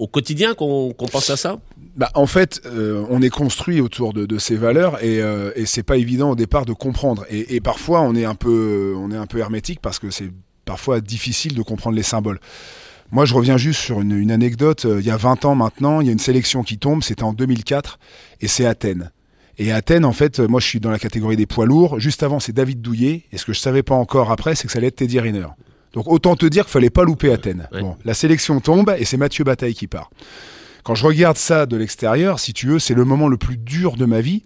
au 0.00 0.06
quotidien 0.06 0.54
qu'on 0.54 0.94
pense 0.94 1.28
à 1.30 1.36
ça? 1.36 1.60
Bah, 1.94 2.10
En 2.14 2.26
fait, 2.26 2.62
euh, 2.64 3.04
on 3.10 3.20
est 3.20 3.28
construit 3.28 3.82
autour 3.82 4.14
de, 4.14 4.38
ces 4.38 4.56
valeurs 4.56 5.04
et, 5.04 5.20
euh, 5.20 5.52
et 5.56 5.66
c'est 5.66 5.82
pas 5.82 5.98
évident 5.98 6.30
au 6.30 6.36
départ 6.36 6.64
de 6.64 6.72
comprendre. 6.72 7.26
Et, 7.28 7.60
parfois, 7.60 8.00
on 8.00 8.14
est, 8.14 8.24
un 8.24 8.34
peu, 8.34 8.94
on 8.96 9.10
est 9.10 9.16
un 9.16 9.26
peu 9.26 9.38
hermétique 9.38 9.80
parce 9.80 9.98
que 9.98 10.10
c'est 10.10 10.30
parfois 10.64 11.00
difficile 11.00 11.54
de 11.54 11.62
comprendre 11.62 11.96
les 11.96 12.02
symboles. 12.02 12.40
Moi, 13.12 13.26
je 13.26 13.34
reviens 13.34 13.58
juste 13.58 13.80
sur 13.80 14.00
une, 14.00 14.30
anecdote. 14.30 14.86
Euh, 14.86 15.00
il 15.00 15.06
y 15.06 15.10
a 15.10 15.18
20 15.18 15.44
ans 15.44 15.54
maintenant, 15.54 16.00
il 16.00 16.06
y 16.06 16.10
a 16.10 16.12
une 16.12 16.18
sélection 16.18 16.62
qui 16.62 16.78
tombe, 16.78 17.02
c'était 17.02 17.24
en 17.24 17.34
2004, 17.34 17.98
et 18.40 18.48
c'est 18.48 18.64
Athènes. 18.64 19.10
Et 19.58 19.70
Athènes, 19.70 20.06
en 20.06 20.12
fait, 20.12 20.40
moi, 20.40 20.60
je 20.60 20.66
suis 20.66 20.80
dans 20.80 20.90
la 20.90 20.98
catégorie 20.98 21.36
des 21.36 21.46
poids 21.46 21.66
lourds. 21.66 22.00
Juste 22.00 22.22
avant, 22.22 22.40
c'est 22.40 22.52
David 22.52 22.80
Douillet. 22.80 23.24
Et 23.32 23.36
ce 23.36 23.44
que 23.44 23.52
je 23.52 23.60
savais 23.60 23.82
pas 23.82 23.94
encore 23.94 24.30
après, 24.30 24.54
c'est 24.54 24.66
que 24.66 24.72
ça 24.72 24.78
allait 24.78 24.86
être 24.86 24.96
Teddy 24.96 25.20
Riner. 25.20 25.48
Donc 25.92 26.06
autant 26.06 26.36
te 26.36 26.46
dire 26.46 26.64
qu'il 26.64 26.72
fallait 26.72 26.90
pas 26.90 27.04
louper 27.04 27.32
Athènes. 27.32 27.68
Bon, 27.72 27.96
la 28.04 28.14
sélection 28.14 28.60
tombe 28.60 28.94
et 28.98 29.04
c'est 29.04 29.16
Mathieu 29.16 29.44
Bataille 29.44 29.74
qui 29.74 29.86
part. 29.86 30.10
Quand 30.84 30.94
je 30.94 31.04
regarde 31.04 31.36
ça 31.36 31.66
de 31.66 31.76
l'extérieur, 31.76 32.38
si 32.40 32.52
tu 32.52 32.66
veux, 32.66 32.78
c'est 32.78 32.94
le 32.94 33.04
moment 33.04 33.28
le 33.28 33.36
plus 33.36 33.56
dur 33.56 33.96
de 33.96 34.06
ma 34.06 34.20
vie 34.20 34.42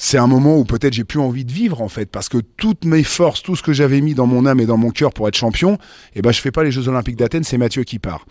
c'est 0.00 0.16
un 0.16 0.28
moment 0.28 0.56
où 0.56 0.64
peut-être 0.64 0.94
j'ai 0.94 1.02
plus 1.02 1.18
envie 1.18 1.44
de 1.44 1.52
vivre 1.52 1.82
en 1.82 1.88
fait 1.88 2.06
parce 2.06 2.28
que 2.28 2.38
toutes 2.38 2.84
mes 2.84 3.02
forces, 3.02 3.42
tout 3.42 3.56
ce 3.56 3.64
que 3.64 3.72
j'avais 3.72 4.00
mis 4.00 4.14
dans 4.14 4.26
mon 4.26 4.46
âme 4.46 4.60
et 4.60 4.66
dans 4.66 4.76
mon 4.76 4.90
cœur 4.90 5.12
pour 5.12 5.26
être 5.26 5.36
champion, 5.36 5.76
eh 6.14 6.22
ben 6.22 6.30
je 6.30 6.40
fais 6.40 6.52
pas 6.52 6.62
les 6.62 6.70
Jeux 6.70 6.86
Olympiques 6.86 7.16
d'Athènes, 7.16 7.42
c'est 7.42 7.58
Mathieu 7.58 7.82
qui 7.82 7.98
part. 7.98 8.24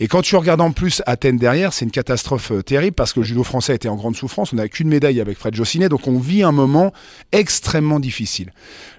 Et 0.00 0.08
quand 0.08 0.22
tu 0.22 0.34
regardes 0.34 0.62
en 0.62 0.72
plus 0.72 1.02
Athènes 1.04 1.36
derrière, 1.36 1.74
c'est 1.74 1.84
une 1.84 1.90
catastrophe 1.90 2.52
euh, 2.52 2.62
terrible 2.62 2.94
parce 2.94 3.12
que 3.12 3.20
le 3.20 3.26
judo 3.26 3.44
français 3.44 3.74
était 3.74 3.90
en 3.90 3.96
grande 3.96 4.16
souffrance, 4.16 4.54
on 4.54 4.56
n'a 4.56 4.68
qu'une 4.68 4.88
médaille 4.88 5.20
avec 5.20 5.36
Fred 5.36 5.54
Jossinet, 5.54 5.90
donc 5.90 6.08
on 6.08 6.18
vit 6.18 6.42
un 6.42 6.52
moment 6.52 6.90
extrêmement 7.32 8.00
difficile. 8.00 8.52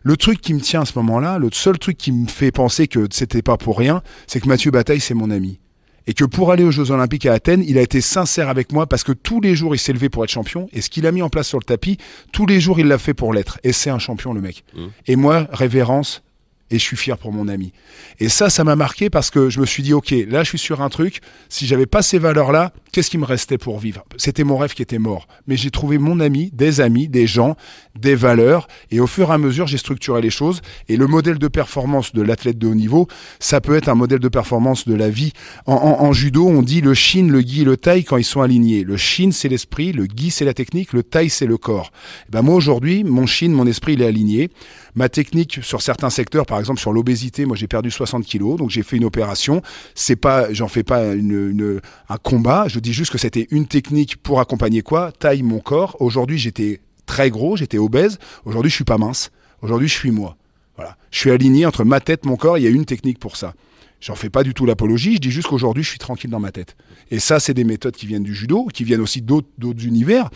Le 0.03 0.15
truc 0.15 0.41
qui 0.41 0.53
me 0.53 0.62
tient 0.62 0.81
à 0.81 0.85
ce 0.85 0.94
moment-là, 1.00 1.39
le 1.39 1.50
seul 1.51 1.79
truc 1.79 1.97
qui 1.97 2.12
me 2.12 2.27
fait 2.27 2.51
penser 2.51 2.88
que 2.88 3.07
c'était 3.12 3.41
pas 3.41 3.57
pour 3.57 3.79
rien, 3.79 4.03
c'est 4.27 4.39
que 4.39 4.47
Mathieu 4.47 4.69
Bataille 4.69 5.01
c'est 5.01 5.15
mon 5.15 5.31
ami 5.31 5.59
et 6.07 6.13
que 6.13 6.25
pour 6.25 6.51
aller 6.51 6.63
aux 6.63 6.71
Jeux 6.71 6.92
Olympiques 6.92 7.25
à 7.25 7.33
Athènes, 7.33 7.63
il 7.68 7.77
a 7.77 7.81
été 7.81 8.01
sincère 8.01 8.50
avec 8.50 8.71
moi 8.71 8.88
parce 8.88 9.03
que 9.03 9.12
tous 9.12 9.42
les 9.42 9.56
jours 9.56 9.75
il 9.75 9.80
s'est 9.80 9.94
levé 9.94 10.09
pour 10.09 10.24
être 10.24 10.31
champion 10.31 10.68
et 10.74 10.81
ce 10.81 10.89
qu'il 10.89 11.06
a 11.06 11.12
mis 11.12 11.21
en 11.21 11.30
place 11.30 11.48
sur 11.48 11.59
le 11.59 11.63
tapis, 11.63 11.98
tous 12.31 12.45
les 12.45 12.59
jours 12.59 12.80
il 12.80 12.88
l'a 12.88 12.98
fait 12.98 13.13
pour 13.13 13.33
l'être. 13.33 13.59
Et 13.63 13.71
c'est 13.71 13.89
un 13.89 14.00
champion 14.00 14.33
le 14.33 14.42
mec. 14.42 14.63
Mmh. 14.74 14.88
Et 15.07 15.15
moi, 15.15 15.48
révérence, 15.51 16.24
et 16.71 16.80
je 16.80 16.83
suis 16.83 16.98
fier 16.98 17.18
pour 17.18 17.31
mon 17.31 17.48
ami. 17.48 17.74
Et 18.19 18.30
ça, 18.30 18.50
ça 18.50 18.63
m'a 18.63 18.75
marqué 18.75 19.09
parce 19.09 19.30
que 19.30 19.50
je 19.50 19.59
me 19.59 19.65
suis 19.65 19.83
dit, 19.83 19.94
ok, 19.94 20.13
là, 20.27 20.44
je 20.44 20.50
suis 20.50 20.57
sur 20.57 20.81
un 20.81 20.89
truc. 20.89 21.19
Si 21.50 21.68
j'avais 21.68 21.86
pas 21.86 22.01
ces 22.01 22.18
valeurs-là, 22.18 22.71
qu'est-ce 22.91 23.09
qui 23.09 23.17
me 23.17 23.25
restait 23.25 23.57
pour 23.57 23.79
vivre? 23.79 24.03
C'était 24.17 24.43
mon 24.43 24.57
rêve 24.57 24.73
qui 24.73 24.81
était 24.81 24.99
mort. 24.99 25.27
Mais 25.47 25.57
j'ai 25.57 25.71
trouvé 25.71 25.97
mon 25.97 26.19
ami, 26.19 26.51
des 26.53 26.81
amis, 26.81 27.07
des 27.07 27.27
gens, 27.27 27.55
des 27.99 28.15
valeurs. 28.15 28.67
Et 28.89 28.99
au 28.99 29.07
fur 29.07 29.29
et 29.29 29.33
à 29.33 29.38
mesure, 29.38 29.67
j'ai 29.67 29.77
structuré 29.77 30.21
les 30.21 30.29
choses. 30.29 30.61
Et 30.89 30.97
le 30.97 31.07
modèle 31.07 31.39
de 31.39 31.47
performance 31.47 32.13
de 32.13 32.21
l'athlète 32.21 32.57
de 32.57 32.67
haut 32.67 32.75
niveau, 32.75 33.07
ça 33.39 33.61
peut 33.61 33.75
être 33.75 33.89
un 33.89 33.95
modèle 33.95 34.19
de 34.19 34.29
performance 34.29 34.88
de 34.88 34.93
la 34.93 35.09
vie. 35.09 35.33
En, 35.65 36.11
judo, 36.13 36.47
on 36.47 36.61
dit 36.61 36.81
le 36.81 36.93
shin, 36.93 37.27
le 37.27 37.41
gi, 37.41 37.63
le 37.63 37.77
taille 37.77 38.03
quand 38.03 38.17
ils 38.17 38.23
sont 38.23 38.41
alignés. 38.41 38.83
Le 38.83 38.97
shin, 38.97 39.29
c'est 39.31 39.49
l'esprit. 39.49 39.91
Le 39.91 40.05
gi, 40.05 40.31
c'est 40.31 40.45
la 40.45 40.53
technique. 40.53 40.93
Le 40.93 41.03
taille, 41.03 41.29
c'est 41.29 41.45
le 41.45 41.57
corps. 41.57 41.91
Et 42.27 42.31
ben 42.31 42.41
moi, 42.41 42.55
aujourd'hui, 42.55 43.03
mon 43.03 43.25
shin, 43.25 43.49
mon 43.49 43.67
esprit, 43.67 43.93
il 43.93 44.01
est 44.01 44.07
aligné. 44.07 44.49
Ma 44.95 45.07
technique 45.07 45.59
sur 45.61 45.81
certains 45.81 46.09
secteurs, 46.09 46.45
par 46.45 46.59
exemple 46.59 46.79
sur 46.79 46.91
l'obésité, 46.91 47.45
moi 47.45 47.55
j'ai 47.55 47.67
perdu 47.67 47.89
60 47.89 48.25
kilos, 48.25 48.57
donc 48.57 48.69
j'ai 48.69 48.83
fait 48.83 48.97
une 48.97 49.05
opération. 49.05 49.61
C'est 49.95 50.17
pas, 50.17 50.51
j'en 50.51 50.67
fais 50.67 50.83
pas 50.83 51.13
une, 51.13 51.79
un 52.09 52.17
combat. 52.17 52.67
Dis 52.81 52.93
juste 52.93 53.11
que 53.11 53.17
c'était 53.17 53.47
une 53.51 53.67
technique 53.67 54.17
pour 54.17 54.39
accompagner 54.39 54.81
quoi? 54.81 55.11
Taille 55.11 55.43
mon 55.43 55.59
corps. 55.59 55.97
Aujourd'hui 55.99 56.37
j'étais 56.37 56.81
très 57.05 57.29
gros, 57.29 57.57
j'étais 57.57 57.77
obèse. 57.77 58.19
Aujourd'hui 58.45 58.69
je 58.69 58.75
suis 58.75 58.83
pas 58.83 58.97
mince. 58.97 59.31
Aujourd'hui 59.61 59.87
je 59.87 59.93
suis 59.93 60.11
moi. 60.11 60.37
Voilà. 60.75 60.97
Je 61.11 61.19
suis 61.19 61.31
aligné 61.31 61.65
entre 61.65 61.83
ma 61.83 61.99
tête, 61.99 62.25
mon 62.25 62.35
corps. 62.35 62.57
Il 62.57 62.63
y 62.63 62.67
a 62.67 62.71
une 62.71 62.85
technique 62.85 63.19
pour 63.19 63.37
ça. 63.37 63.53
J'en 64.01 64.15
fais 64.15 64.31
pas 64.31 64.43
du 64.43 64.55
tout 64.55 64.65
l'apologie, 64.65 65.15
je 65.15 65.19
dis 65.19 65.29
juste 65.29 65.47
qu'aujourd'hui 65.47 65.83
je 65.83 65.89
suis 65.89 66.00
tranquille 66.00 66.31
dans 66.31 66.39
ma 66.39 66.51
tête. 66.51 66.75
Et 67.11 67.19
ça, 67.19 67.39
c'est 67.39 67.53
des 67.53 67.63
méthodes 67.63 67.95
qui 67.95 68.07
viennent 68.07 68.23
du 68.23 68.33
judo, 68.33 68.65
qui 68.73 68.83
viennent 68.83 69.01
aussi 69.01 69.21
d'autres 69.21 69.85
univers. 69.85 70.29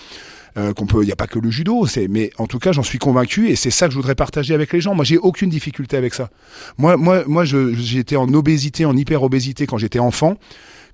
Euh, 0.58 0.74
qu'on 0.74 0.86
peut, 0.86 1.04
il 1.04 1.08
n'y 1.08 1.12
a 1.12 1.18
pas 1.18 1.28
que 1.28 1.38
le 1.38 1.52
judo, 1.52 1.86
c'est, 1.86 2.08
mais 2.08 2.30
en 2.38 2.48
tout 2.48 2.60
cas, 2.60 2.72
j'en 2.72 2.84
suis 2.84 2.98
convaincu 2.98 3.50
et 3.50 3.58
c'est 3.58 3.72
ça 3.72 3.88
que 3.88 3.92
je 3.92 3.98
voudrais 3.98 4.16
partager 4.16 4.54
avec 4.54 4.72
les 4.72 4.80
gens. 4.80 4.96
Moi, 4.96 5.04
j'ai 5.04 5.18
aucune 5.18 5.50
difficulté 5.50 5.98
avec 5.98 6.14
ça. 6.14 6.30
Moi, 6.78 6.96
moi, 6.96 7.26
moi, 7.28 7.44
j'étais 7.44 8.16
en 8.16 8.34
obésité, 8.34 8.86
en 8.86 8.96
hyper-obésité 8.96 9.68
quand 9.68 9.78
j'étais 9.78 10.00
enfant. 10.00 10.38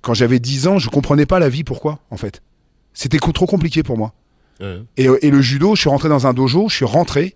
Quand 0.02 0.14
j'avais 0.14 0.40
10 0.40 0.68
ans, 0.68 0.80
je 0.80 0.90
comprenais 0.90 1.26
pas 1.26 1.40
la 1.40 1.50
vie. 1.50 1.64
Pourquoi, 1.64 2.00
en 2.10 2.18
fait? 2.18 2.42
C'était 2.94 3.20
trop 3.20 3.46
compliqué 3.46 3.84
pour 3.84 3.98
moi. 3.98 4.14
Et, 4.98 5.08
et, 5.22 5.32
le 5.32 5.42
judo, 5.42 5.76
je 5.76 5.82
suis 5.82 5.90
rentré 5.90 6.08
dans 6.08 6.28
un 6.28 6.34
dojo, 6.34 6.70
je 6.70 6.76
suis 6.76 6.86
rentré 6.86 7.36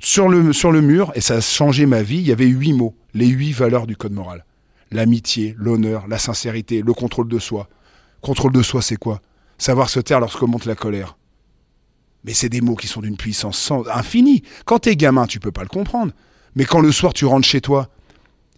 sur 0.00 0.28
le, 0.28 0.54
sur 0.54 0.72
le 0.72 0.80
mur 0.80 1.12
et 1.14 1.20
ça 1.20 1.34
a 1.34 1.40
changé 1.42 1.84
ma 1.84 2.02
vie. 2.02 2.16
Il 2.16 2.26
y 2.26 2.32
avait 2.32 2.46
huit 2.46 2.72
mots, 2.72 2.94
les 3.12 3.26
huit 3.26 3.52
valeurs 3.52 3.86
du 3.86 3.94
code 3.94 4.12
moral. 4.12 4.46
L'amitié, 4.90 5.54
l'honneur, 5.58 6.08
la 6.08 6.18
sincérité, 6.18 6.82
le 6.82 6.94
contrôle 6.94 7.28
de 7.28 7.38
soi. 7.38 7.68
Contrôle 8.22 8.52
de 8.52 8.62
soi, 8.62 8.80
c'est 8.80 8.96
quoi? 8.96 9.20
Savoir 9.58 9.90
se 9.90 10.00
taire 10.00 10.20
lorsque 10.20 10.42
monte 10.42 10.64
la 10.64 10.74
colère. 10.74 11.18
Mais 12.24 12.32
c'est 12.34 12.48
des 12.48 12.60
mots 12.60 12.76
qui 12.76 12.86
sont 12.86 13.00
d'une 13.00 13.16
puissance 13.16 13.70
infinie. 13.92 14.42
Quand 14.64 14.78
t'es 14.78 14.96
gamin, 14.96 15.26
tu 15.26 15.40
peux 15.40 15.52
pas 15.52 15.62
le 15.62 15.68
comprendre. 15.68 16.12
Mais 16.54 16.64
quand 16.64 16.80
le 16.80 16.92
soir 16.92 17.12
tu 17.12 17.24
rentres 17.24 17.46
chez 17.46 17.60
toi 17.60 17.88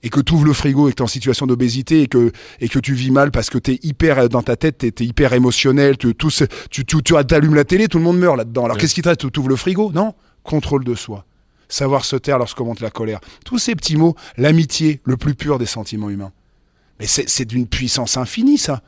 et 0.04 0.10
que 0.10 0.20
tu 0.20 0.34
ouvres 0.34 0.44
le 0.44 0.52
frigo 0.52 0.86
et 0.86 0.92
que 0.92 0.96
tu 0.96 1.02
es 1.02 1.04
en 1.04 1.08
situation 1.08 1.46
d'obésité 1.46 2.02
et 2.02 2.06
que, 2.06 2.30
et 2.60 2.68
que 2.68 2.78
tu 2.78 2.94
vis 2.94 3.10
mal 3.10 3.32
parce 3.32 3.50
que 3.50 3.58
tu 3.58 3.72
es 3.72 3.80
hyper 3.82 4.18
euh, 4.18 4.28
dans 4.28 4.42
ta 4.42 4.54
tête, 4.54 4.78
tu 4.78 4.86
es, 4.86 5.06
hyper 5.06 5.32
émotionnel, 5.32 5.96
tu, 5.96 6.14
tout, 6.14 6.30
tu, 6.70 6.84
tu, 6.84 7.02
tu 7.02 7.16
allumes 7.16 7.54
la 7.54 7.64
télé, 7.64 7.88
tout 7.88 7.98
le 7.98 8.04
monde 8.04 8.18
meurt 8.18 8.36
là-dedans. 8.36 8.66
Alors 8.66 8.76
qu'est-ce 8.76 8.94
qui 8.94 9.02
te 9.02 9.08
reste 9.08 9.32
Tu 9.32 9.40
ouvres 9.40 9.48
le 9.48 9.56
frigo? 9.56 9.90
Non 9.92 10.14
Contrôle 10.44 10.84
de 10.84 10.94
soi. 10.94 11.24
savoir 11.68 12.04
se 12.04 12.16
taire 12.16 12.38
lorsqu'on 12.38 12.66
monte 12.66 12.80
la 12.80 12.90
colère. 12.90 13.20
Tous 13.46 13.58
ces 13.58 13.74
petits 13.74 13.96
mots, 13.96 14.14
l'amitié, 14.36 15.00
le 15.04 15.16
plus 15.16 15.34
pur 15.34 15.58
des 15.58 15.66
sentiments 15.66 16.10
humains. 16.10 16.32
Mais 17.00 17.06
c'est 17.06 17.44
d'une 17.46 17.66
puissance 17.66 18.18
infinie, 18.18 18.58
ça. 18.58 18.82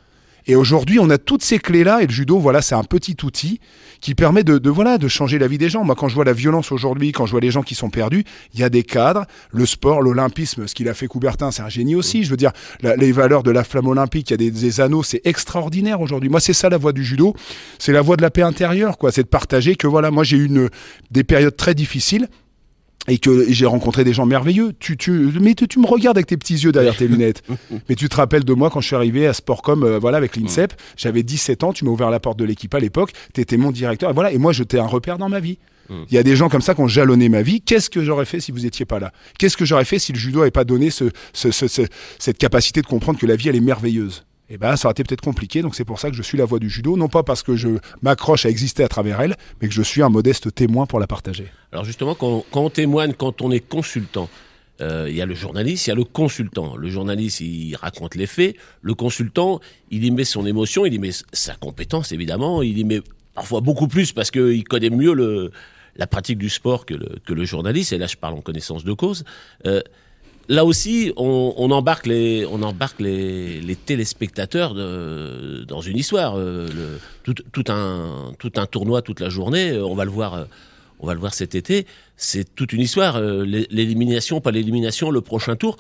Et 0.48 0.54
aujourd'hui, 0.54 0.98
on 1.00 1.10
a 1.10 1.18
toutes 1.18 1.42
ces 1.42 1.58
clés-là, 1.58 2.02
et 2.02 2.06
le 2.06 2.12
judo, 2.12 2.38
voilà, 2.38 2.62
c'est 2.62 2.74
un 2.74 2.84
petit 2.84 3.16
outil 3.24 3.60
qui 4.00 4.14
permet 4.14 4.44
de, 4.44 4.58
de, 4.58 4.70
voilà, 4.70 4.98
de 4.98 5.08
changer 5.08 5.38
la 5.38 5.48
vie 5.48 5.58
des 5.58 5.68
gens. 5.68 5.82
Moi, 5.82 5.96
quand 5.96 6.08
je 6.08 6.14
vois 6.14 6.24
la 6.24 6.32
violence 6.32 6.70
aujourd'hui, 6.70 7.10
quand 7.10 7.26
je 7.26 7.32
vois 7.32 7.40
les 7.40 7.50
gens 7.50 7.62
qui 7.62 7.74
sont 7.74 7.90
perdus, 7.90 8.24
il 8.54 8.60
y 8.60 8.62
a 8.62 8.68
des 8.68 8.84
cadres, 8.84 9.24
le 9.50 9.66
sport, 9.66 10.02
l'olympisme, 10.02 10.68
ce 10.68 10.74
qu'il 10.74 10.88
a 10.88 10.94
fait 10.94 11.08
Coubertin, 11.08 11.50
c'est 11.50 11.62
un 11.62 11.68
génie 11.68 11.96
aussi. 11.96 12.22
Je 12.22 12.30
veux 12.30 12.36
dire, 12.36 12.52
les 12.82 13.10
valeurs 13.10 13.42
de 13.42 13.50
la 13.50 13.64
flamme 13.64 13.88
olympique, 13.88 14.30
il 14.30 14.32
y 14.32 14.34
a 14.34 14.36
des, 14.36 14.50
des 14.50 14.80
anneaux, 14.80 15.02
c'est 15.02 15.22
extraordinaire 15.24 16.00
aujourd'hui. 16.00 16.28
Moi, 16.28 16.40
c'est 16.40 16.52
ça 16.52 16.68
la 16.68 16.78
voie 16.78 16.92
du 16.92 17.04
judo, 17.04 17.34
c'est 17.78 17.92
la 17.92 18.02
voie 18.02 18.16
de 18.16 18.22
la 18.22 18.30
paix 18.30 18.42
intérieure, 18.42 18.98
quoi. 18.98 19.10
C'est 19.10 19.24
de 19.24 19.28
partager 19.28 19.74
que 19.74 19.88
voilà, 19.88 20.10
moi, 20.10 20.22
j'ai 20.22 20.36
eu 20.36 20.46
une, 20.46 20.68
des 21.10 21.24
périodes 21.24 21.56
très 21.56 21.74
difficiles 21.74 22.28
et 23.08 23.18
que 23.18 23.50
j'ai 23.50 23.66
rencontré 23.66 24.04
des 24.04 24.12
gens 24.12 24.26
merveilleux. 24.26 24.72
Tu, 24.78 24.96
tu, 24.96 25.30
mais 25.40 25.54
tu, 25.54 25.78
me 25.78 25.86
regardes 25.86 26.16
avec 26.16 26.26
tes 26.26 26.36
petits 26.36 26.54
yeux 26.54 26.72
derrière 26.72 26.96
tes 26.96 27.08
lunettes. 27.08 27.42
mais 27.88 27.94
tu 27.94 28.08
te 28.08 28.16
rappelles 28.16 28.44
de 28.44 28.52
moi 28.52 28.70
quand 28.70 28.80
je 28.80 28.86
suis 28.86 28.96
arrivé 28.96 29.26
à 29.26 29.32
Sportcom, 29.32 29.82
euh, 29.82 29.98
voilà, 29.98 30.16
avec 30.18 30.36
l'INSEP. 30.36 30.74
J'avais 30.96 31.22
17 31.22 31.64
ans, 31.64 31.72
tu 31.72 31.84
m'as 31.84 31.90
ouvert 31.90 32.10
la 32.10 32.20
porte 32.20 32.38
de 32.38 32.44
l'équipe 32.44 32.74
à 32.74 32.80
l'époque. 32.80 33.12
Tu 33.34 33.40
étais 33.40 33.56
mon 33.56 33.70
directeur. 33.70 34.10
Et 34.10 34.12
voilà, 34.12 34.32
et 34.32 34.38
moi, 34.38 34.52
j'étais 34.52 34.78
un 34.78 34.86
repère 34.86 35.18
dans 35.18 35.28
ma 35.28 35.40
vie. 35.40 35.58
Il 35.88 36.14
y 36.14 36.18
a 36.18 36.22
des 36.22 36.34
gens 36.34 36.48
comme 36.48 36.62
ça 36.62 36.74
qui 36.74 36.80
ont 36.80 36.88
jalonné 36.88 37.28
ma 37.28 37.42
vie. 37.42 37.60
Qu'est-ce 37.60 37.90
que 37.90 38.02
j'aurais 38.02 38.24
fait 38.24 38.40
si 38.40 38.50
vous 38.50 38.66
étiez 38.66 38.84
pas 38.84 38.98
là? 38.98 39.12
Qu'est-ce 39.38 39.56
que 39.56 39.64
j'aurais 39.64 39.84
fait 39.84 40.00
si 40.00 40.12
le 40.12 40.18
judo 40.18 40.40
n'avait 40.40 40.50
pas 40.50 40.64
donné 40.64 40.90
ce, 40.90 41.04
ce, 41.32 41.50
ce, 41.52 41.82
cette 42.18 42.38
capacité 42.38 42.82
de 42.82 42.86
comprendre 42.86 43.18
que 43.18 43.26
la 43.26 43.36
vie, 43.36 43.48
elle 43.48 43.56
est 43.56 43.60
merveilleuse? 43.60 44.24
Eh 44.48 44.58
ben, 44.58 44.76
ça 44.76 44.88
aurait 44.88 44.92
été 44.92 45.04
peut-être 45.04 45.22
compliqué. 45.22 45.62
Donc 45.62 45.74
c'est 45.74 45.84
pour 45.84 46.00
ça 46.00 46.10
que 46.10 46.16
je 46.16 46.22
suis 46.22 46.38
la 46.38 46.44
voix 46.44 46.58
du 46.58 46.70
judo, 46.70 46.96
non 46.96 47.08
pas 47.08 47.22
parce 47.22 47.42
que 47.42 47.56
je 47.56 47.68
m'accroche 48.02 48.46
à 48.46 48.50
exister 48.50 48.84
à 48.84 48.88
travers 48.88 49.20
elle, 49.20 49.36
mais 49.60 49.68
que 49.68 49.74
je 49.74 49.82
suis 49.82 50.02
un 50.02 50.08
modeste 50.08 50.54
témoin 50.54 50.86
pour 50.86 51.00
la 51.00 51.06
partager. 51.06 51.46
Alors 51.72 51.84
justement, 51.84 52.14
quand, 52.14 52.44
on 52.52 52.70
témoigne, 52.70 53.12
quand 53.12 53.42
on 53.42 53.50
est 53.50 53.60
consultant, 53.60 54.28
euh, 54.80 55.06
il 55.08 55.16
y 55.16 55.22
a 55.22 55.26
le 55.26 55.34
journaliste, 55.34 55.86
il 55.86 55.90
y 55.90 55.92
a 55.92 55.96
le 55.96 56.04
consultant. 56.04 56.76
Le 56.76 56.88
journaliste, 56.90 57.40
il 57.40 57.74
raconte 57.76 58.14
les 58.14 58.26
faits. 58.26 58.56
Le 58.82 58.94
consultant, 58.94 59.60
il 59.90 60.04
y 60.04 60.10
met 60.10 60.24
son 60.24 60.46
émotion, 60.46 60.84
il 60.84 60.94
y 60.94 60.98
met 60.98 61.12
sa 61.32 61.54
compétence, 61.54 62.12
évidemment. 62.12 62.62
Il 62.62 62.78
y 62.78 62.84
met 62.84 63.00
parfois 63.34 63.60
beaucoup 63.60 63.88
plus 63.88 64.12
parce 64.12 64.30
qu'il 64.30 64.64
connaît 64.64 64.90
mieux 64.90 65.14
le, 65.14 65.50
la 65.96 66.06
pratique 66.06 66.38
du 66.38 66.50
sport 66.50 66.86
que 66.86 66.94
le, 66.94 67.08
que 67.24 67.32
le 67.32 67.44
journaliste. 67.44 67.92
Et 67.92 67.98
là, 67.98 68.06
je 68.06 68.16
parle 68.16 68.34
en 68.34 68.42
connaissance 68.42 68.84
de 68.84 68.92
cause. 68.92 69.24
Euh, 69.66 69.80
là 70.48 70.64
aussi, 70.64 71.12
on, 71.16 71.70
embarque 71.70 72.06
les, 72.06 72.46
on 72.46 72.62
embarque 72.62 73.00
les, 73.00 73.76
téléspectateurs 73.84 74.74
de, 74.74 75.64
dans 75.66 75.80
une 75.80 75.96
histoire. 75.96 76.38
Euh, 76.38 76.98
tout, 77.24 77.64
un, 77.68 78.32
tout 78.38 78.52
un 78.56 78.66
tournoi 78.66 79.02
toute 79.02 79.20
la 79.20 79.28
journée. 79.28 79.70
Euh, 79.70 79.84
on 79.84 79.94
va 79.94 80.04
le 80.04 80.10
voir. 80.10 80.34
Euh, 80.34 80.44
on 80.98 81.06
va 81.06 81.14
le 81.14 81.20
voir 81.20 81.34
cet 81.34 81.54
été. 81.54 81.86
C'est 82.16 82.54
toute 82.54 82.72
une 82.72 82.80
histoire. 82.80 83.20
L'élimination, 83.20 84.40
pas 84.40 84.50
l'élimination, 84.50 85.10
le 85.10 85.20
prochain 85.20 85.54
tour. 85.54 85.76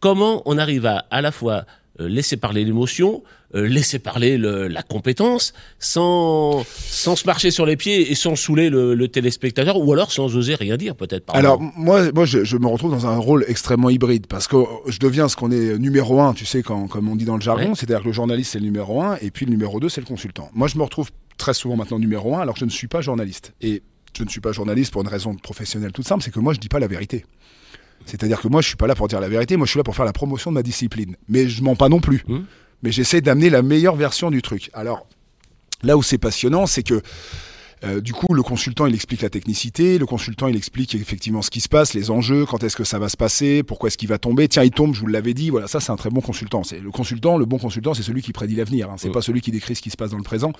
Comment 0.00 0.42
on 0.44 0.58
arrive 0.58 0.86
à 0.86 1.06
à 1.12 1.22
la 1.22 1.30
fois 1.30 1.66
laisser 2.00 2.36
parler 2.36 2.64
l'émotion, 2.64 3.22
laisser 3.52 3.98
parler 3.98 4.38
le, 4.38 4.68
la 4.68 4.82
compétence, 4.82 5.52
sans, 5.78 6.64
sans 6.64 7.16
se 7.16 7.26
marcher 7.26 7.50
sur 7.50 7.66
les 7.66 7.76
pieds 7.76 8.10
et 8.10 8.14
sans 8.14 8.36
saouler 8.36 8.70
le, 8.70 8.94
le 8.94 9.08
téléspectateur, 9.08 9.78
ou 9.78 9.92
alors 9.92 10.12
sans 10.12 10.36
oser 10.36 10.54
rien 10.54 10.76
dire 10.76 10.96
peut-être. 10.96 11.24
Alors 11.34 11.60
moi, 11.60 12.12
moi 12.12 12.24
je, 12.24 12.44
je, 12.44 12.56
me 12.56 12.66
retrouve 12.66 12.90
dans 12.90 13.06
un 13.06 13.16
rôle 13.16 13.44
extrêmement 13.48 13.90
hybride, 13.90 14.26
parce 14.26 14.48
que 14.48 14.56
je 14.86 14.98
deviens 14.98 15.28
ce 15.28 15.36
qu'on 15.36 15.50
est 15.50 15.78
numéro 15.78 16.20
un, 16.20 16.34
tu 16.34 16.44
sais, 16.44 16.62
quand, 16.62 16.88
comme 16.88 17.08
on 17.08 17.16
dit 17.16 17.24
dans 17.24 17.36
le 17.36 17.42
jargon, 17.42 17.74
c'est-à-dire 17.74 18.00
que 18.00 18.06
le 18.06 18.12
journaliste 18.12 18.52
c'est 18.52 18.58
le 18.58 18.64
numéro 18.64 19.02
un, 19.02 19.16
et 19.20 19.30
puis 19.30 19.46
le 19.46 19.50
numéro 19.50 19.80
deux 19.80 19.88
c'est 19.88 20.00
le 20.00 20.06
consultant. 20.06 20.50
Moi 20.52 20.68
je 20.68 20.76
me 20.76 20.82
retrouve 20.82 21.10
très 21.38 21.54
souvent 21.54 21.76
maintenant 21.76 21.98
numéro 21.98 22.36
un, 22.36 22.40
alors 22.40 22.54
que 22.54 22.60
je 22.60 22.64
ne 22.64 22.70
suis 22.70 22.88
pas 22.88 23.00
journaliste. 23.00 23.52
Et 23.60 23.82
je 24.16 24.24
ne 24.24 24.28
suis 24.28 24.40
pas 24.40 24.52
journaliste 24.52 24.92
pour 24.92 25.02
une 25.02 25.08
raison 25.08 25.34
professionnelle 25.34 25.92
toute 25.92 26.06
simple, 26.06 26.22
c'est 26.22 26.32
que 26.32 26.40
moi 26.40 26.54
je 26.54 26.60
dis 26.60 26.68
pas 26.68 26.78
la 26.78 26.88
vérité. 26.88 27.24
C'est-à-dire 28.04 28.40
que 28.40 28.48
moi, 28.48 28.62
je 28.62 28.68
suis 28.68 28.76
pas 28.76 28.86
là 28.86 28.94
pour 28.94 29.08
dire 29.08 29.20
la 29.20 29.28
vérité, 29.28 29.56
moi, 29.56 29.66
je 29.66 29.70
suis 29.70 29.78
là 29.78 29.84
pour 29.84 29.96
faire 29.96 30.04
la 30.04 30.12
promotion 30.12 30.50
de 30.52 30.54
ma 30.54 30.62
discipline. 30.62 31.16
Mais 31.28 31.48
je 31.48 31.62
mens 31.62 31.74
pas 31.74 31.88
non 31.88 32.00
plus. 32.00 32.22
Mmh. 32.26 32.38
Mais 32.82 32.92
j'essaie 32.92 33.20
d'amener 33.20 33.50
la 33.50 33.62
meilleure 33.62 33.96
version 33.96 34.30
du 34.30 34.42
truc. 34.42 34.70
Alors, 34.74 35.06
là 35.82 35.96
où 35.96 36.02
c'est 36.02 36.18
passionnant, 36.18 36.66
c'est 36.66 36.82
que 36.82 37.02
euh, 37.86 38.00
du 38.00 38.12
coup, 38.12 38.34
le 38.34 38.42
consultant, 38.42 38.86
il 38.86 38.94
explique 38.94 39.22
la 39.22 39.30
technicité, 39.30 39.98
le 39.98 40.06
consultant, 40.06 40.48
il 40.48 40.56
explique 40.56 40.94
effectivement 40.94 41.42
ce 41.42 41.50
qui 41.50 41.60
se 41.60 41.68
passe, 41.68 41.94
les 41.94 42.10
enjeux, 42.10 42.44
quand 42.46 42.62
est-ce 42.62 42.76
que 42.76 42.84
ça 42.84 42.98
va 42.98 43.08
se 43.08 43.16
passer, 43.16 43.62
pourquoi 43.62 43.88
est-ce 43.88 43.98
qu'il 43.98 44.08
va 44.08 44.18
tomber. 44.18 44.48
Tiens, 44.48 44.64
il 44.64 44.70
tombe, 44.70 44.94
je 44.94 45.00
vous 45.00 45.06
l'avais 45.06 45.34
dit. 45.34 45.50
Voilà, 45.50 45.68
ça, 45.68 45.80
c'est 45.80 45.92
un 45.92 45.96
très 45.96 46.10
bon 46.10 46.20
consultant. 46.20 46.64
C'est 46.64 46.80
le 46.80 46.90
consultant, 46.90 47.38
le 47.38 47.44
bon 47.44 47.58
consultant, 47.58 47.94
c'est 47.94 48.02
celui 48.02 48.22
qui 48.22 48.32
prédit 48.32 48.56
l'avenir. 48.56 48.90
Hein. 48.90 48.96
C'est 48.98 49.10
pas 49.10 49.22
celui 49.22 49.40
qui 49.40 49.50
décrit 49.50 49.74
ce 49.74 49.82
qui 49.82 49.90
se 49.90 49.96
passe 49.96 50.10
dans 50.10 50.16
le 50.16 50.22
présent. 50.22 50.52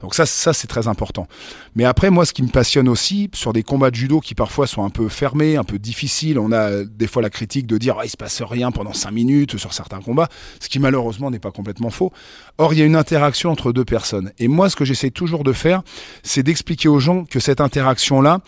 Donc 0.00 0.14
ça, 0.14 0.26
ça, 0.26 0.52
c'est 0.52 0.68
très 0.68 0.88
important. 0.88 1.26
Mais 1.74 1.84
après, 1.84 2.10
moi, 2.10 2.24
ce 2.24 2.32
qui 2.32 2.42
me 2.42 2.48
passionne 2.48 2.88
aussi 2.88 3.30
sur 3.34 3.52
des 3.52 3.62
combats 3.62 3.90
de 3.90 3.96
judo 3.96 4.20
qui 4.20 4.34
parfois 4.34 4.66
sont 4.66 4.84
un 4.84 4.90
peu 4.90 5.08
fermés, 5.08 5.56
un 5.56 5.64
peu 5.64 5.78
difficiles, 5.78 6.38
on 6.38 6.52
a 6.52 6.70
euh, 6.70 6.84
des 6.84 7.06
fois 7.06 7.22
la 7.22 7.30
critique 7.30 7.66
de 7.66 7.78
dire 7.78 7.96
ah, 8.00 8.04
il 8.04 8.10
se 8.10 8.16
passe 8.16 8.42
rien 8.42 8.70
pendant 8.70 8.92
cinq 8.92 9.12
minutes 9.12 9.58
sur 9.58 9.72
certains 9.72 10.00
combats, 10.00 10.28
ce 10.60 10.68
qui 10.68 10.78
malheureusement 10.78 11.30
n'est 11.30 11.38
pas 11.38 11.50
complètement 11.50 11.90
faux. 11.90 12.12
Or, 12.58 12.72
il 12.72 12.78
y 12.78 12.82
a 12.82 12.84
une 12.84 12.96
interaction 12.96 13.50
entre 13.50 13.72
deux 13.72 13.84
personnes. 13.84 14.32
Et 14.38 14.48
moi, 14.48 14.70
ce 14.70 14.76
que 14.76 14.84
j'essaie 14.84 15.10
toujours 15.10 15.44
de 15.44 15.52
faire, 15.52 15.82
c'est 16.22 16.42
d'expliquer 16.42 16.69
aux 16.88 16.98
gens 16.98 17.24
que 17.24 17.40
cette 17.40 17.60
interaction-là, 17.60 18.40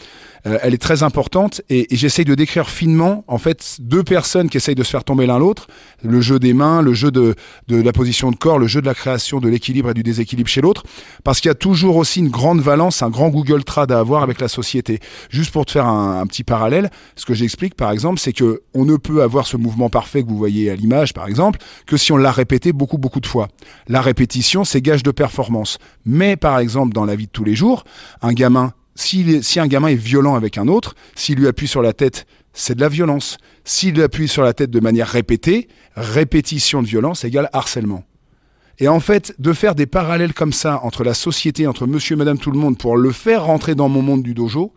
euh, 0.46 0.58
elle 0.62 0.75
est 0.75 0.82
très 0.82 1.02
importante 1.02 1.62
et, 1.68 1.92
et 1.92 1.96
j'essaye 1.96 2.25
de 2.25 2.34
décrire 2.34 2.68
finement 2.68 3.25
en 3.28 3.38
fait 3.38 3.76
deux 3.80 4.02
personnes 4.02 4.49
qui 4.49 4.56
essayent 4.56 4.75
de 4.75 4.82
se 4.82 4.90
faire 4.90 5.04
tomber 5.04 5.26
l'un 5.26 5.38
l'autre, 5.38 5.68
le 6.02 6.20
jeu 6.20 6.38
des 6.38 6.52
mains, 6.52 6.82
le 6.82 6.94
jeu 6.94 7.11
de, 7.11 7.34
de 7.68 7.80
la 7.80 7.92
position 7.92 8.30
de 8.30 8.37
corps, 8.37 8.58
le 8.58 8.66
jeu 8.66 8.80
de 8.80 8.87
la 8.87 8.94
création 8.94 9.40
de 9.40 9.49
l'équilibre 9.49 9.90
et 9.90 9.94
du 9.94 10.02
déséquilibre 10.02 10.49
chez 10.49 10.61
l'autre, 10.61 10.82
parce 11.25 11.40
qu'il 11.40 11.49
y 11.49 11.52
a 11.52 11.54
toujours 11.54 11.96
aussi 11.96 12.20
une 12.20 12.28
grande 12.28 12.61
valence, 12.61 13.02
un 13.02 13.11
grand 13.11 13.28
Google 13.28 13.64
Trad 13.64 13.92
à 13.92 13.99
avoir 13.99 14.22
avec 14.22 14.40
la 14.40 14.49
société. 14.49 15.00
Juste 15.30 15.52
pour 15.52 15.64
te 15.66 15.72
faire 15.72 15.87
un, 15.87 16.20
un 16.20 16.26
petit 16.26 16.44
parallèle, 16.44 16.90
ce 17.16 17.25
que 17.25 17.34
j'explique 17.34 17.75
par 17.75 17.90
exemple, 17.90 18.18
c'est 18.18 18.32
que 18.32 18.62
on 18.75 18.84
ne 18.84 18.96
peut 18.96 19.22
avoir 19.22 19.46
ce 19.46 19.56
mouvement 19.56 19.90
parfait 19.90 20.22
que 20.22 20.28
vous 20.28 20.38
voyez 20.38 20.70
à 20.70 20.76
l'image 20.76 21.12
par 21.12 21.26
exemple 21.26 21.58
que 21.87 21.96
si 21.96 22.12
on 22.12 22.16
l'a 22.16 22.32
répété 22.32 22.72
beaucoup 22.72 22.99
beaucoup 22.99 23.20
de 23.20 23.26
fois. 23.26 23.49
La 23.87 24.00
répétition, 24.00 24.64
c'est 24.64 24.80
gage 24.80 25.02
de 25.02 25.11
performance. 25.11 25.78
Mais 26.04 26.37
par 26.37 26.58
exemple 26.58 26.92
dans 26.92 27.04
la 27.04 27.16
vie 27.16 27.26
de 27.26 27.32
tous 27.32 27.44
les 27.44 27.54
jours, 27.54 27.84
un 28.22 28.32
gamin 28.32 28.72
si, 28.94 29.61
un 29.61 29.66
gamin 29.66 29.88
est 29.88 29.94
violent 29.94 30.34
avec 30.34 30.58
un 30.58 30.68
autre, 30.68 30.94
s'il 31.14 31.38
lui 31.38 31.49
appuie 31.49 31.68
sur 31.68 31.82
la 31.82 31.92
tête, 31.92 32.26
c'est 32.52 32.75
de 32.75 32.80
la 32.80 32.88
violence. 32.88 33.38
S'il 33.64 33.94
lui 33.94 34.02
appuie 34.02 34.28
sur 34.28 34.42
la 34.42 34.52
tête 34.52 34.70
de 34.70 34.80
manière 34.80 35.08
répétée, 35.08 35.68
répétition 35.94 36.82
de 36.82 36.87
violence 36.87 37.25
égale 37.25 37.49
harcèlement. 37.52 38.04
Et 38.78 38.88
en 38.88 39.00
fait, 39.00 39.34
de 39.38 39.52
faire 39.52 39.75
des 39.75 39.87
parallèles 39.87 40.34
comme 40.34 40.52
ça 40.52 40.80
entre 40.82 41.04
la 41.04 41.14
société, 41.14 41.66
entre 41.66 41.87
monsieur 41.87 42.14
et 42.14 42.18
madame 42.18 42.38
tout 42.38 42.50
le 42.50 42.58
monde, 42.58 42.78
pour 42.78 42.96
le 42.96 43.12
faire 43.12 43.44
rentrer 43.44 43.75
dans 43.75 43.88
mon 43.88 44.02
monde 44.02 44.22
du 44.22 44.34
dojo, 44.34 44.72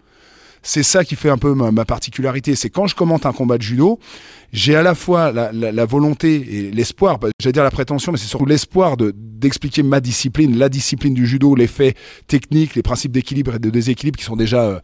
c'est 0.66 0.82
ça 0.82 1.06
qui 1.06 1.16
fait 1.16 1.30
un 1.30 1.38
peu 1.38 1.54
ma, 1.54 1.86
particularité. 1.86 2.56
C'est 2.56 2.72
quand 2.72 2.88
je 2.88 2.96
commente 2.96 3.28
un 3.28 3.34
combat 3.34 3.58
de 3.58 3.62
judo, 3.62 4.00
j'ai 4.52 4.76
à 4.76 4.82
la 4.82 4.96
fois 4.96 5.32
la, 5.32 5.86
volonté 5.86 6.36
et 6.36 6.72
l'espoir, 6.72 7.20
bah, 7.20 7.30
j'allais 7.40 7.54
dire 7.54 7.64
la 7.64 7.70
prétention, 7.70 8.12
mais 8.12 8.18
c'est 8.18 8.28
surtout 8.28 8.48
l'espoir 8.48 8.98
de 8.98 9.14
d'expliquer 9.16 9.84
ma 9.84 10.00
discipline, 10.00 10.58
la 10.58 10.70
discipline 10.70 11.14
du 11.14 11.28
judo, 11.28 11.54
les 11.54 11.68
faits 11.68 11.96
techniques, 12.26 12.74
les 12.74 12.82
principes 12.82 13.12
d'équilibre 13.12 13.56
et 13.56 13.60
de 13.60 13.70
déséquilibre 13.70 14.18
qui 14.18 14.26
sont 14.26 14.36
déjà 14.36 14.64
euh, 14.64 14.80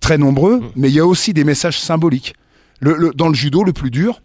très 0.00 0.16
nombreux. 0.16 0.60
Mm. 0.60 0.70
Mais 0.76 0.88
il 0.88 0.94
y 0.94 1.00
a 1.00 1.06
aussi 1.06 1.34
des 1.34 1.44
messages 1.44 1.78
symboliques. 1.78 2.32
Le, 2.80 3.12
dans 3.14 3.28
le 3.28 3.34
judo, 3.34 3.64
le 3.64 3.74
plus 3.74 3.90
dur, 3.90 4.22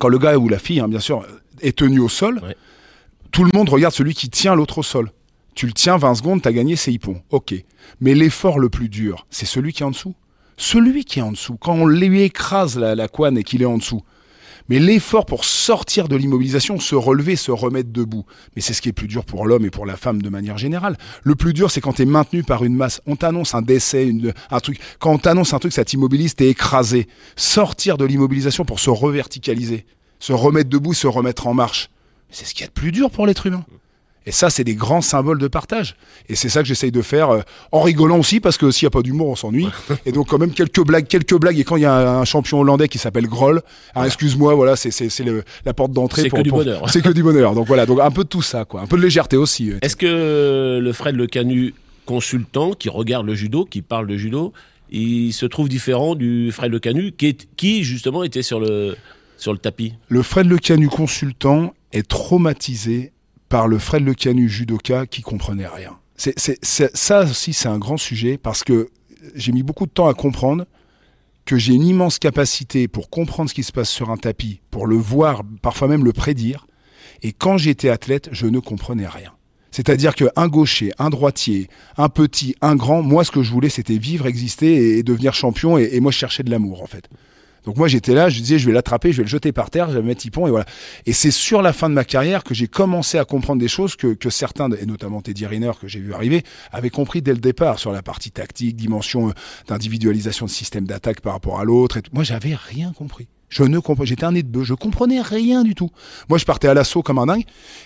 quand 0.00 0.08
le 0.08 0.18
gars 0.18 0.36
ou 0.36 0.48
la 0.48 0.58
fille, 0.58 0.80
hein, 0.80 0.88
bien 0.88 0.98
sûr, 0.98 1.24
est 1.60 1.78
tenu 1.78 2.00
au 2.00 2.08
sol, 2.08 2.40
tout 3.30 3.44
le 3.44 3.50
monde 3.54 3.68
regarde 3.68 3.94
celui 3.94 4.14
qui 4.14 4.28
tient 4.28 4.56
l'autre 4.56 4.78
au 4.78 4.82
sol. 4.82 5.12
Tu 5.54 5.66
le 5.66 5.72
tiens 5.72 5.96
20 5.96 6.14
secondes, 6.14 6.42
t'as 6.42 6.52
gagné, 6.52 6.76
c'est 6.76 6.92
hippon. 6.92 7.22
Ok. 7.30 7.54
Mais 8.00 8.14
l'effort 8.14 8.58
le 8.58 8.68
plus 8.68 8.88
dur, 8.88 9.26
c'est 9.30 9.46
celui 9.46 9.72
qui 9.72 9.82
est 9.82 9.86
en 9.86 9.90
dessous. 9.90 10.14
Celui 10.56 11.04
qui 11.04 11.18
est 11.18 11.22
en 11.22 11.32
dessous. 11.32 11.56
Quand 11.56 11.74
on 11.74 11.86
lui 11.86 12.22
écrase 12.22 12.78
la, 12.78 12.94
la 12.94 13.08
couane 13.08 13.38
et 13.38 13.44
qu'il 13.44 13.62
est 13.62 13.66
en 13.66 13.78
dessous. 13.78 14.02
Mais 14.70 14.78
l'effort 14.78 15.26
pour 15.26 15.44
sortir 15.44 16.06
de 16.06 16.14
l'immobilisation, 16.14 16.78
se 16.78 16.94
relever, 16.94 17.34
se 17.34 17.50
remettre 17.50 17.90
debout. 17.90 18.24
Mais 18.54 18.62
c'est 18.62 18.72
ce 18.72 18.80
qui 18.80 18.88
est 18.88 18.92
plus 18.92 19.08
dur 19.08 19.24
pour 19.24 19.44
l'homme 19.44 19.64
et 19.64 19.70
pour 19.70 19.84
la 19.84 19.96
femme 19.96 20.22
de 20.22 20.28
manière 20.28 20.58
générale. 20.58 20.96
Le 21.24 21.34
plus 21.34 21.52
dur, 21.52 21.72
c'est 21.72 21.80
quand 21.80 21.94
tu 21.94 22.02
es 22.02 22.04
maintenu 22.06 22.44
par 22.44 22.62
une 22.62 22.76
masse. 22.76 23.00
On 23.06 23.16
t'annonce 23.16 23.54
un 23.56 23.62
décès, 23.62 24.12
un 24.50 24.60
truc. 24.60 24.78
Quand 25.00 25.12
on 25.12 25.18
t'annonce 25.18 25.54
un 25.54 25.58
truc, 25.58 25.72
ça 25.72 25.84
t'immobilise, 25.84 26.36
t'es 26.36 26.48
écrasé. 26.48 27.08
Sortir 27.34 27.98
de 27.98 28.04
l'immobilisation 28.04 28.64
pour 28.64 28.78
se 28.78 28.90
reverticaliser. 28.90 29.86
Se 30.20 30.32
remettre 30.32 30.70
debout, 30.70 30.94
se 30.94 31.08
remettre 31.08 31.48
en 31.48 31.54
marche. 31.54 31.90
C'est 32.30 32.44
ce 32.44 32.54
qui 32.54 32.62
est 32.62 32.66
le 32.66 32.72
plus 32.72 32.92
dur 32.92 33.10
pour 33.10 33.26
l'être 33.26 33.46
humain. 33.46 33.64
Et 34.26 34.32
ça, 34.32 34.50
c'est 34.50 34.64
des 34.64 34.74
grands 34.74 35.00
symboles 35.00 35.38
de 35.38 35.48
partage. 35.48 35.96
Et 36.28 36.36
c'est 36.36 36.50
ça 36.50 36.60
que 36.60 36.68
j'essaye 36.68 36.92
de 36.92 37.00
faire 37.00 37.30
euh, 37.30 37.40
en 37.72 37.80
rigolant 37.80 38.18
aussi, 38.18 38.38
parce 38.38 38.58
que 38.58 38.70
s'il 38.70 38.84
n'y 38.84 38.88
a 38.88 38.90
pas 38.90 39.02
d'humour, 39.02 39.28
on 39.28 39.36
s'ennuie. 39.36 39.68
et 40.06 40.12
donc, 40.12 40.28
quand 40.28 40.38
même, 40.38 40.52
quelques 40.52 40.84
blagues, 40.84 41.06
quelques 41.06 41.38
blagues. 41.38 41.58
Et 41.58 41.64
quand 41.64 41.76
il 41.76 41.82
y 41.82 41.86
a 41.86 42.18
un, 42.18 42.24
champion 42.24 42.60
hollandais 42.60 42.88
qui 42.88 42.98
s'appelle 42.98 43.26
Groll, 43.26 43.62
ah, 43.94 44.06
excuse-moi, 44.06 44.54
voilà, 44.54 44.76
c'est, 44.76 44.90
c'est, 44.90 45.08
c'est 45.08 45.24
la 45.64 45.74
porte 45.74 45.92
d'entrée. 45.92 46.22
C'est 46.22 46.30
que 46.30 46.42
du 46.42 46.50
bonheur. 46.50 46.88
C'est 46.90 47.02
que 47.02 47.08
du 47.08 47.22
bonheur. 47.22 47.54
Donc 47.54 47.66
voilà, 47.66 47.86
donc 47.86 48.00
un 48.00 48.10
peu 48.10 48.24
de 48.24 48.28
tout 48.28 48.42
ça, 48.42 48.64
quoi. 48.64 48.82
Un 48.82 48.86
peu 48.86 48.98
de 48.98 49.02
légèreté 49.02 49.36
aussi. 49.36 49.72
Est-ce 49.80 49.96
que 49.96 50.78
le 50.80 50.92
Fred 50.92 51.16
Le 51.16 51.26
Canu, 51.26 51.74
consultant, 52.04 52.72
qui 52.72 52.88
regarde 52.88 53.26
le 53.26 53.34
judo, 53.34 53.64
qui 53.64 53.80
parle 53.80 54.06
de 54.06 54.16
judo, 54.16 54.52
il 54.90 55.32
se 55.32 55.46
trouve 55.46 55.68
différent 55.68 56.14
du 56.14 56.50
Fred 56.52 56.70
Le 56.70 56.78
Canu, 56.78 57.12
qui, 57.12 57.26
est, 57.26 57.48
qui 57.56 57.84
justement 57.84 58.22
était 58.22 58.42
sur 58.42 58.60
le, 58.60 58.96
sur 59.38 59.52
le 59.52 59.58
tapis? 59.58 59.94
Le 60.08 60.22
Fred 60.22 60.46
Le 60.46 60.58
Canu 60.58 60.88
consultant 60.88 61.72
est 61.92 62.06
traumatisé 62.06 63.12
par 63.50 63.68
le 63.68 63.78
Fred 63.78 64.02
Le 64.02 64.14
Canu 64.14 64.48
judoka 64.48 65.06
qui 65.06 65.20
comprenait 65.20 65.66
rien. 65.66 65.98
C'est, 66.16 66.64
ça 66.94 67.22
aussi, 67.22 67.52
c'est 67.52 67.68
un 67.68 67.78
grand 67.78 67.96
sujet 67.96 68.38
parce 68.38 68.62
que 68.62 68.90
j'ai 69.34 69.52
mis 69.52 69.62
beaucoup 69.62 69.86
de 69.86 69.90
temps 69.90 70.06
à 70.06 70.14
comprendre 70.14 70.64
que 71.44 71.58
j'ai 71.58 71.74
une 71.74 71.82
immense 71.82 72.18
capacité 72.18 72.88
pour 72.88 73.10
comprendre 73.10 73.50
ce 73.50 73.54
qui 73.54 73.62
se 73.62 73.72
passe 73.72 73.90
sur 73.90 74.10
un 74.10 74.16
tapis, 74.16 74.60
pour 74.70 74.86
le 74.86 74.96
voir, 74.96 75.42
parfois 75.62 75.88
même 75.88 76.04
le 76.04 76.12
prédire. 76.12 76.66
Et 77.22 77.32
quand 77.32 77.58
j'étais 77.58 77.88
athlète, 77.88 78.28
je 78.32 78.46
ne 78.46 78.60
comprenais 78.60 79.08
rien. 79.08 79.32
C'est-à-dire 79.72 80.14
qu'un 80.14 80.48
gaucher, 80.48 80.92
un 80.98 81.10
droitier, 81.10 81.68
un 81.96 82.08
petit, 82.08 82.54
un 82.60 82.76
grand, 82.76 83.02
moi 83.02 83.24
ce 83.24 83.30
que 83.30 83.42
je 83.42 83.50
voulais 83.50 83.68
c'était 83.68 83.98
vivre, 83.98 84.26
exister 84.26 84.98
et, 84.98 85.02
devenir 85.02 85.32
champion 85.34 85.78
et, 85.78 85.90
et 85.92 86.00
moi 86.00 86.12
je 86.12 86.18
cherchais 86.18 86.42
de 86.42 86.50
l'amour 86.50 86.82
en 86.82 86.86
fait. 86.86 87.08
Donc 87.64 87.76
moi 87.76 87.88
j'étais 87.88 88.14
là, 88.14 88.28
je 88.28 88.40
disais 88.40 88.58
je 88.58 88.66
vais 88.66 88.72
l'attraper, 88.72 89.12
je 89.12 89.18
vais 89.18 89.24
le 89.24 89.28
jeter 89.28 89.52
par 89.52 89.70
terre, 89.70 89.88
je 89.88 89.94
vais 89.94 90.00
le 90.00 90.06
mettre 90.06 90.24
Ypon 90.24 90.46
et 90.46 90.50
voilà. 90.50 90.66
Et 91.06 91.12
c'est 91.12 91.30
sur 91.30 91.62
la 91.62 91.72
fin 91.72 91.88
de 91.88 91.94
ma 91.94 92.04
carrière 92.04 92.44
que 92.44 92.54
j'ai 92.54 92.68
commencé 92.68 93.18
à 93.18 93.24
comprendre 93.24 93.60
des 93.60 93.68
choses 93.68 93.96
que, 93.96 94.14
que 94.14 94.30
certains, 94.30 94.70
et 94.72 94.86
notamment 94.86 95.20
Teddy 95.20 95.46
Riner 95.46 95.72
que 95.80 95.88
j'ai 95.88 96.00
vu 96.00 96.14
arriver, 96.14 96.42
avaient 96.72 96.90
compris 96.90 97.22
dès 97.22 97.32
le 97.32 97.38
départ 97.38 97.78
sur 97.78 97.92
la 97.92 98.02
partie 98.02 98.30
tactique, 98.30 98.76
dimension 98.76 99.28
euh, 99.28 99.32
d'individualisation 99.68 100.46
de 100.46 100.50
système 100.50 100.86
d'attaque 100.86 101.20
par 101.20 101.34
rapport 101.34 101.60
à 101.60 101.64
l'autre. 101.64 101.98
Moi 102.12 102.24
j'avais 102.24 102.54
rien 102.54 102.92
compris. 102.92 103.28
Je 103.48 103.64
ne 103.64 103.80
comprenais, 103.80 104.06
j'étais 104.06 104.24
un 104.24 104.32
nez 104.32 104.44
de 104.44 104.48
bœuf, 104.48 104.64
je 104.64 104.74
comprenais 104.74 105.20
rien 105.20 105.64
du 105.64 105.74
tout. 105.74 105.90
Moi, 106.28 106.38
je 106.38 106.44
partais 106.44 106.68
à 106.68 106.74
l'assaut 106.74 107.02
comme 107.02 107.18
un 107.18 107.26
dingue. 107.26 107.42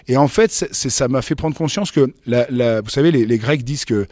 Et 0.09 0.19
en 0.19 0.28
fait, 0.28 0.50
ça 0.50 1.09
m'a 1.09 1.23
fait 1.23 1.35
prendre 1.35 1.57
conscience 1.57 1.90
que, 1.90 2.12
vous 2.26 2.90
savez, 2.90 3.11
les 3.11 3.38
Grecs 3.38 3.64
disent 3.64 3.87
que 3.87 4.07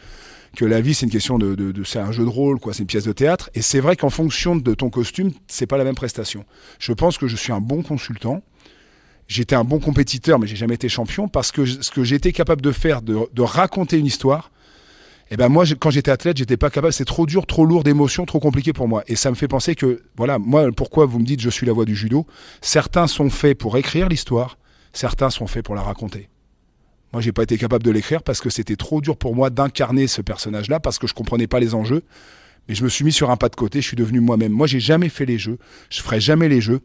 que 0.55 0.65
la 0.65 0.81
vie 0.81 0.93
c'est 0.93 1.05
une 1.05 1.11
question 1.11 1.39
de, 1.39 1.55
de, 1.55 1.71
de 1.71 1.83
c'est 1.83 1.99
un 1.99 2.11
jeu 2.11 2.23
de 2.23 2.29
rôle 2.29 2.59
quoi, 2.59 2.73
c'est 2.73 2.81
une 2.81 2.87
pièce 2.87 3.05
de 3.05 3.11
théâtre 3.11 3.49
et 3.55 3.61
c'est 3.61 3.79
vrai 3.79 3.95
qu'en 3.95 4.09
fonction 4.09 4.55
de 4.55 4.73
ton 4.73 4.89
costume, 4.89 5.31
c'est 5.47 5.67
pas 5.67 5.77
la 5.77 5.83
même 5.83 5.95
prestation. 5.95 6.45
Je 6.79 6.93
pense 6.93 7.17
que 7.17 7.27
je 7.27 7.35
suis 7.35 7.51
un 7.51 7.61
bon 7.61 7.81
consultant. 7.81 8.41
J'étais 9.27 9.55
un 9.55 9.63
bon 9.63 9.79
compétiteur, 9.79 10.37
mais 10.37 10.47
j'ai 10.47 10.55
jamais 10.55 10.75
été 10.75 10.89
champion 10.89 11.27
parce 11.27 11.51
que 11.51 11.65
ce 11.65 11.89
que 11.89 12.03
j'étais 12.03 12.33
capable 12.33 12.61
de 12.61 12.71
faire, 12.71 13.01
de, 13.01 13.41
raconter 13.41 13.97
une 13.97 14.05
histoire, 14.05 14.51
et 15.29 15.35
eh 15.35 15.37
ben 15.37 15.47
moi, 15.47 15.63
quand 15.79 15.89
j'étais 15.89 16.11
athlète, 16.11 16.37
j'étais 16.37 16.57
pas 16.57 16.69
capable. 16.69 16.93
C'est 16.93 17.05
trop 17.05 17.25
dur, 17.25 17.47
trop 17.47 17.65
lourd 17.65 17.83
d'émotions, 17.83 18.25
trop 18.25 18.39
compliqué 18.39 18.73
pour 18.73 18.87
moi. 18.87 19.03
Et 19.07 19.15
ça 19.15 19.31
me 19.31 19.35
fait 19.35 19.47
penser 19.47 19.73
que, 19.73 20.03
voilà, 20.17 20.37
moi, 20.37 20.67
pourquoi 20.75 21.05
vous 21.05 21.17
me 21.17 21.25
dites 21.25 21.39
je 21.39 21.49
suis 21.49 21.65
la 21.65 21.73
voix 21.73 21.85
du 21.85 21.95
judo? 21.95 22.27
Certains 22.61 23.07
sont 23.07 23.29
faits 23.29 23.57
pour 23.57 23.77
écrire 23.77 24.09
l'histoire, 24.09 24.57
certains 24.91 25.29
sont 25.29 25.47
faits 25.47 25.63
pour 25.63 25.73
la 25.73 25.81
raconter. 25.81 26.29
Moi, 27.13 27.21
j'ai 27.21 27.31
pas 27.31 27.43
été 27.43 27.57
capable 27.59 27.83
de 27.83 27.91
l'écrire 27.91 28.23
parce 28.23 28.41
que 28.41 28.49
c'était 28.49 28.75
trop 28.75 28.99
dur 28.99 29.15
pour 29.17 29.35
moi 29.35 29.51
d'incarner 29.51 30.07
ce 30.07 30.21
personnage-là, 30.21 30.79
parce 30.79 30.97
que 30.97 31.05
je 31.05 31.13
comprenais 31.13 31.45
pas 31.45 31.59
les 31.59 31.75
enjeux. 31.75 32.01
Mais 32.67 32.75
je 32.75 32.83
me 32.83 32.89
suis 32.89 33.05
mis 33.05 33.11
sur 33.11 33.29
un 33.29 33.37
pas 33.37 33.49
de 33.49 33.55
côté, 33.55 33.81
je 33.81 33.87
suis 33.87 33.97
devenu 33.97 34.19
moi-même. 34.19 34.51
Moi, 34.51 34.67
j'ai 34.67 34.79
jamais 34.79 35.09
fait 35.09 35.25
les 35.25 35.37
jeux, 35.37 35.59
je 35.89 36.01
ferai 36.01 36.19
jamais 36.19 36.49
les 36.49 36.59
jeux. 36.59 36.81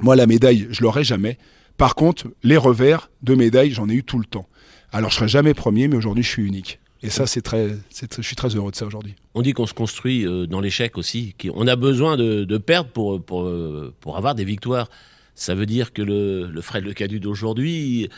Moi, 0.00 0.16
la 0.16 0.26
médaille, 0.26 0.66
je 0.70 0.82
l'aurai 0.82 1.04
jamais. 1.04 1.38
Par 1.76 1.94
contre, 1.94 2.26
les 2.42 2.56
revers 2.56 3.10
de 3.22 3.34
médaille, 3.34 3.70
j'en 3.70 3.88
ai 3.88 3.94
eu 3.94 4.04
tout 4.04 4.18
le 4.18 4.24
temps. 4.24 4.48
Alors, 4.90 5.10
je 5.10 5.16
serai 5.16 5.28
jamais 5.28 5.54
premier, 5.54 5.86
mais 5.86 5.96
aujourd'hui, 5.96 6.24
je 6.24 6.28
suis 6.28 6.44
unique. 6.44 6.80
Et 7.04 7.10
ça, 7.10 7.26
c'est 7.26 7.42
très, 7.42 7.76
je 8.00 8.22
suis 8.22 8.36
très 8.36 8.54
heureux 8.56 8.70
de 8.70 8.76
ça 8.76 8.86
aujourd'hui. 8.86 9.14
On 9.34 9.42
dit 9.42 9.52
qu'on 9.52 9.66
se 9.66 9.74
construit 9.74 10.24
euh, 10.24 10.46
dans 10.46 10.60
l'échec 10.60 10.96
aussi. 10.96 11.34
On 11.54 11.66
a 11.66 11.76
besoin 11.76 12.16
de, 12.16 12.58
perdre 12.58 12.90
pour, 12.90 13.22
pour, 13.22 13.42
euh, 13.42 13.92
pour 14.00 14.16
avoir 14.16 14.34
des 14.34 14.44
victoires. 14.44 14.88
Ça 15.34 15.54
veut 15.54 15.66
dire 15.66 15.92
que 15.92 16.02
le, 16.02 16.46
le 16.46 16.60
Fred 16.60 16.84
d'aujourd'hui, 17.18 18.08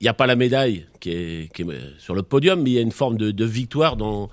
il 0.00 0.04
n'y 0.04 0.08
a 0.08 0.14
pas 0.14 0.26
la 0.26 0.36
médaille 0.36 0.86
qui 1.00 1.10
est, 1.10 1.52
qui 1.54 1.62
est, 1.62 1.66
sur 1.98 2.14
le 2.14 2.22
podium, 2.22 2.62
mais 2.62 2.70
il 2.70 2.74
y 2.74 2.78
a 2.78 2.82
une 2.82 2.92
forme 2.92 3.16
de, 3.16 3.30
de 3.30 3.44
victoire 3.44 3.96
dans, 3.96 4.28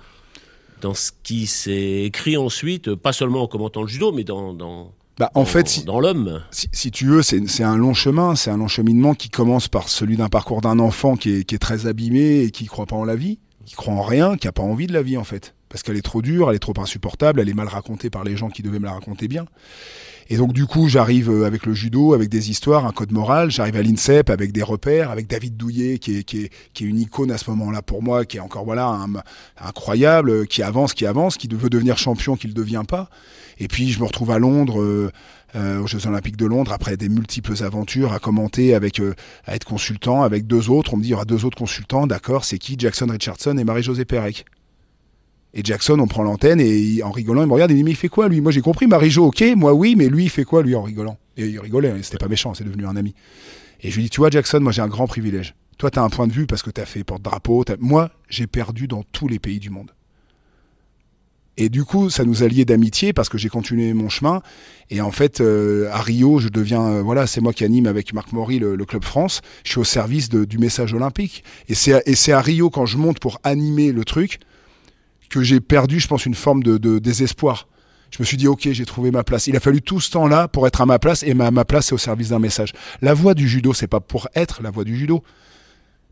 dans 0.80 0.94
ce 0.94 1.10
qui 1.22 1.46
s'est 1.46 2.02
écrit 2.02 2.36
ensuite, 2.36 2.94
pas 2.94 3.12
seulement 3.12 3.42
en 3.42 3.46
commentant 3.46 3.82
le 3.82 3.88
judo, 3.88 4.12
mais 4.12 4.24
dans, 4.24 4.52
dans, 4.52 4.92
bah, 5.18 5.30
en 5.34 5.40
dans, 5.40 5.46
fait, 5.46 5.68
si, 5.68 5.84
dans 5.84 6.00
l'homme. 6.00 6.42
Si, 6.50 6.68
si, 6.72 6.90
tu 6.90 7.06
veux, 7.06 7.22
c'est 7.22 7.62
un 7.62 7.76
long 7.76 7.94
chemin, 7.94 8.34
c'est 8.34 8.50
un 8.50 8.58
long 8.58 8.68
cheminement 8.68 9.14
qui 9.14 9.30
commence 9.30 9.68
par 9.68 9.88
celui 9.88 10.16
d'un 10.16 10.28
parcours 10.28 10.60
d'un 10.60 10.78
enfant 10.78 11.16
qui 11.16 11.36
est, 11.36 11.44
qui 11.44 11.54
est 11.54 11.58
très 11.58 11.86
abîmé 11.86 12.40
et 12.40 12.50
qui 12.50 12.66
croit 12.66 12.86
pas 12.86 12.96
en 12.96 13.04
la 13.04 13.16
vie, 13.16 13.38
qui 13.64 13.74
croit 13.74 13.94
en 13.94 14.02
rien, 14.02 14.36
qui 14.36 14.48
a 14.48 14.52
pas 14.52 14.62
envie 14.62 14.86
de 14.86 14.92
la 14.92 15.02
vie 15.02 15.16
en 15.16 15.24
fait, 15.24 15.54
parce 15.74 15.82
qu'elle 15.82 15.96
est 15.96 16.02
trop 16.02 16.22
dure, 16.22 16.50
elle 16.50 16.54
est 16.54 16.60
trop 16.60 16.78
insupportable, 16.78 17.40
elle 17.40 17.48
est 17.48 17.54
mal 17.54 17.66
racontée 17.66 18.08
par 18.08 18.22
les 18.22 18.36
gens 18.36 18.48
qui 18.48 18.62
devaient 18.62 18.78
me 18.78 18.84
la 18.84 18.92
raconter 18.92 19.26
bien. 19.26 19.44
Et 20.30 20.36
donc 20.36 20.52
du 20.52 20.66
coup, 20.66 20.86
j'arrive 20.86 21.28
euh, 21.28 21.46
avec 21.46 21.66
le 21.66 21.74
judo, 21.74 22.14
avec 22.14 22.28
des 22.28 22.48
histoires, 22.48 22.86
un 22.86 22.92
code 22.92 23.10
moral. 23.10 23.50
J'arrive 23.50 23.74
à 23.74 23.82
l'INSEP 23.82 24.30
avec 24.30 24.52
des 24.52 24.62
repères, 24.62 25.10
avec 25.10 25.26
David 25.26 25.56
Douillet 25.56 25.98
qui 25.98 26.18
est, 26.18 26.22
qui 26.22 26.44
est, 26.44 26.80
une 26.80 27.00
icône 27.00 27.32
à 27.32 27.38
ce 27.38 27.50
moment-là 27.50 27.82
pour 27.82 28.04
moi, 28.04 28.24
qui 28.24 28.36
est 28.36 28.40
encore 28.40 28.64
voilà 28.64 29.04
incroyable, 29.60 30.46
qui 30.46 30.62
avance, 30.62 30.94
qui 30.94 31.06
avance, 31.06 31.36
qui 31.36 31.48
veut 31.48 31.70
devenir 31.70 31.98
champion, 31.98 32.36
qui 32.36 32.46
le 32.46 32.54
devient 32.54 32.84
pas. 32.86 33.10
Et 33.58 33.66
puis 33.66 33.90
je 33.90 33.98
me 33.98 34.04
retrouve 34.04 34.30
à 34.30 34.38
Londres. 34.38 34.80
Euh, 34.80 35.10
euh, 35.56 35.78
aux 35.78 35.86
Jeux 35.86 36.04
Olympiques 36.08 36.36
de 36.36 36.46
Londres 36.46 36.72
après 36.72 36.96
des 36.96 37.08
multiples 37.08 37.62
aventures 37.62 38.12
à 38.12 38.18
commenter 38.18 38.74
avec 38.74 38.98
euh, 38.98 39.14
à 39.46 39.54
être 39.54 39.64
consultant 39.64 40.24
avec 40.24 40.48
deux 40.48 40.68
autres 40.68 40.94
on 40.94 40.96
me 40.96 41.02
dit 41.02 41.10
il 41.10 41.12
y 41.12 41.14
aura 41.14 41.24
deux 41.24 41.44
autres 41.44 41.56
consultants 41.56 42.08
d'accord 42.08 42.44
c'est 42.44 42.58
qui? 42.58 42.74
Jackson 42.76 43.06
Richardson 43.08 43.56
et 43.56 43.62
Marie-Josée 43.62 44.04
Pérec 44.04 44.46
et 45.56 45.60
Jackson, 45.62 45.98
on 46.00 46.08
prend 46.08 46.24
l'antenne 46.24 46.60
et 46.60 47.00
en 47.04 47.12
rigolant, 47.12 47.42
il 47.42 47.46
me 47.46 47.52
regarde 47.52 47.70
et 47.70 47.74
il 47.74 47.76
dit 47.76 47.84
mais 47.84 47.92
il 47.92 47.96
fait 47.96 48.08
quoi 48.08 48.28
lui? 48.28 48.40
Moi 48.40 48.50
j'ai 48.50 48.60
compris, 48.60 48.88
Marie-Jo, 48.88 49.26
ok, 49.26 49.44
moi 49.56 49.72
oui, 49.72 49.94
mais 49.96 50.08
lui 50.08 50.24
il 50.24 50.28
fait 50.28 50.42
quoi 50.42 50.62
lui 50.62 50.74
en 50.74 50.82
rigolant? 50.82 51.16
Et 51.36 51.46
il 51.46 51.60
rigolait, 51.60 51.90
hein, 51.90 51.98
c'était 52.02 52.18
pas 52.18 52.28
méchant, 52.28 52.54
c'est 52.54 52.64
devenu 52.64 52.86
un 52.86 52.96
ami. 52.96 53.14
Et 53.80 53.90
je 53.90 53.96
lui 53.96 54.02
dis 54.02 54.10
tu 54.10 54.20
vois 54.20 54.30
Jackson, 54.30 54.58
moi 54.60 54.72
j'ai 54.72 54.82
un 54.82 54.88
grand 54.88 55.06
privilège. 55.06 55.54
Toi 55.78 55.92
t'as 55.92 56.02
un 56.02 56.10
point 56.10 56.26
de 56.26 56.32
vue 56.32 56.46
parce 56.46 56.62
que 56.62 56.70
t'as 56.70 56.86
fait 56.86 57.04
porte-drapeau. 57.04 57.64
Moi 57.78 58.10
j'ai 58.28 58.48
perdu 58.48 58.88
dans 58.88 59.04
tous 59.12 59.28
les 59.28 59.38
pays 59.38 59.60
du 59.60 59.70
monde. 59.70 59.92
Et 61.56 61.68
du 61.68 61.84
coup, 61.84 62.10
ça 62.10 62.24
nous 62.24 62.42
a 62.42 62.48
liés 62.48 62.64
d'amitié 62.64 63.12
parce 63.12 63.28
que 63.28 63.38
j'ai 63.38 63.48
continué 63.48 63.92
mon 63.94 64.08
chemin. 64.08 64.42
Et 64.90 65.00
en 65.00 65.12
fait, 65.12 65.40
euh, 65.40 65.88
à 65.92 66.02
Rio, 66.02 66.40
je 66.40 66.48
deviens, 66.48 66.82
euh, 66.82 67.00
voilà, 67.00 67.28
c'est 67.28 67.40
moi 67.40 67.52
qui 67.52 67.62
anime 67.62 67.86
avec 67.86 68.12
Marc 68.12 68.32
Maury 68.32 68.58
le, 68.58 68.76
Club 68.84 69.04
France. 69.04 69.40
Je 69.62 69.70
suis 69.70 69.78
au 69.78 69.84
service 69.84 70.28
du 70.30 70.58
message 70.58 70.94
olympique. 70.94 71.44
Et 71.68 71.74
c'est 71.76 72.32
à 72.32 72.40
Rio 72.40 72.70
quand 72.70 72.86
je 72.86 72.98
monte 72.98 73.20
pour 73.20 73.38
animer 73.44 73.92
le 73.92 74.04
truc 74.04 74.40
que 75.34 75.42
j'ai 75.42 75.60
perdu, 75.60 75.98
je 75.98 76.06
pense, 76.06 76.26
une 76.26 76.34
forme 76.36 76.62
de, 76.62 76.98
désespoir. 77.00 77.66
Je 78.12 78.18
me 78.20 78.24
suis 78.24 78.36
dit, 78.36 78.46
ok, 78.46 78.68
j'ai 78.70 78.84
trouvé 78.84 79.10
ma 79.10 79.24
place. 79.24 79.48
Il 79.48 79.56
a 79.56 79.60
fallu 79.60 79.82
tout 79.82 79.98
ce 79.98 80.12
temps-là 80.12 80.46
pour 80.46 80.68
être 80.68 80.80
à 80.80 80.86
ma 80.86 81.00
place, 81.00 81.24
et 81.24 81.34
ma, 81.34 81.50
ma 81.50 81.64
place, 81.64 81.86
c'est 81.86 81.94
au 81.94 81.98
service 81.98 82.28
d'un 82.28 82.38
message. 82.38 82.72
La 83.02 83.14
voie 83.14 83.34
du 83.34 83.48
judo, 83.48 83.74
c'est 83.74 83.88
pas 83.88 83.98
pour 83.98 84.28
être 84.36 84.62
la 84.62 84.70
voie 84.70 84.84
du 84.84 84.96
judo. 84.96 85.24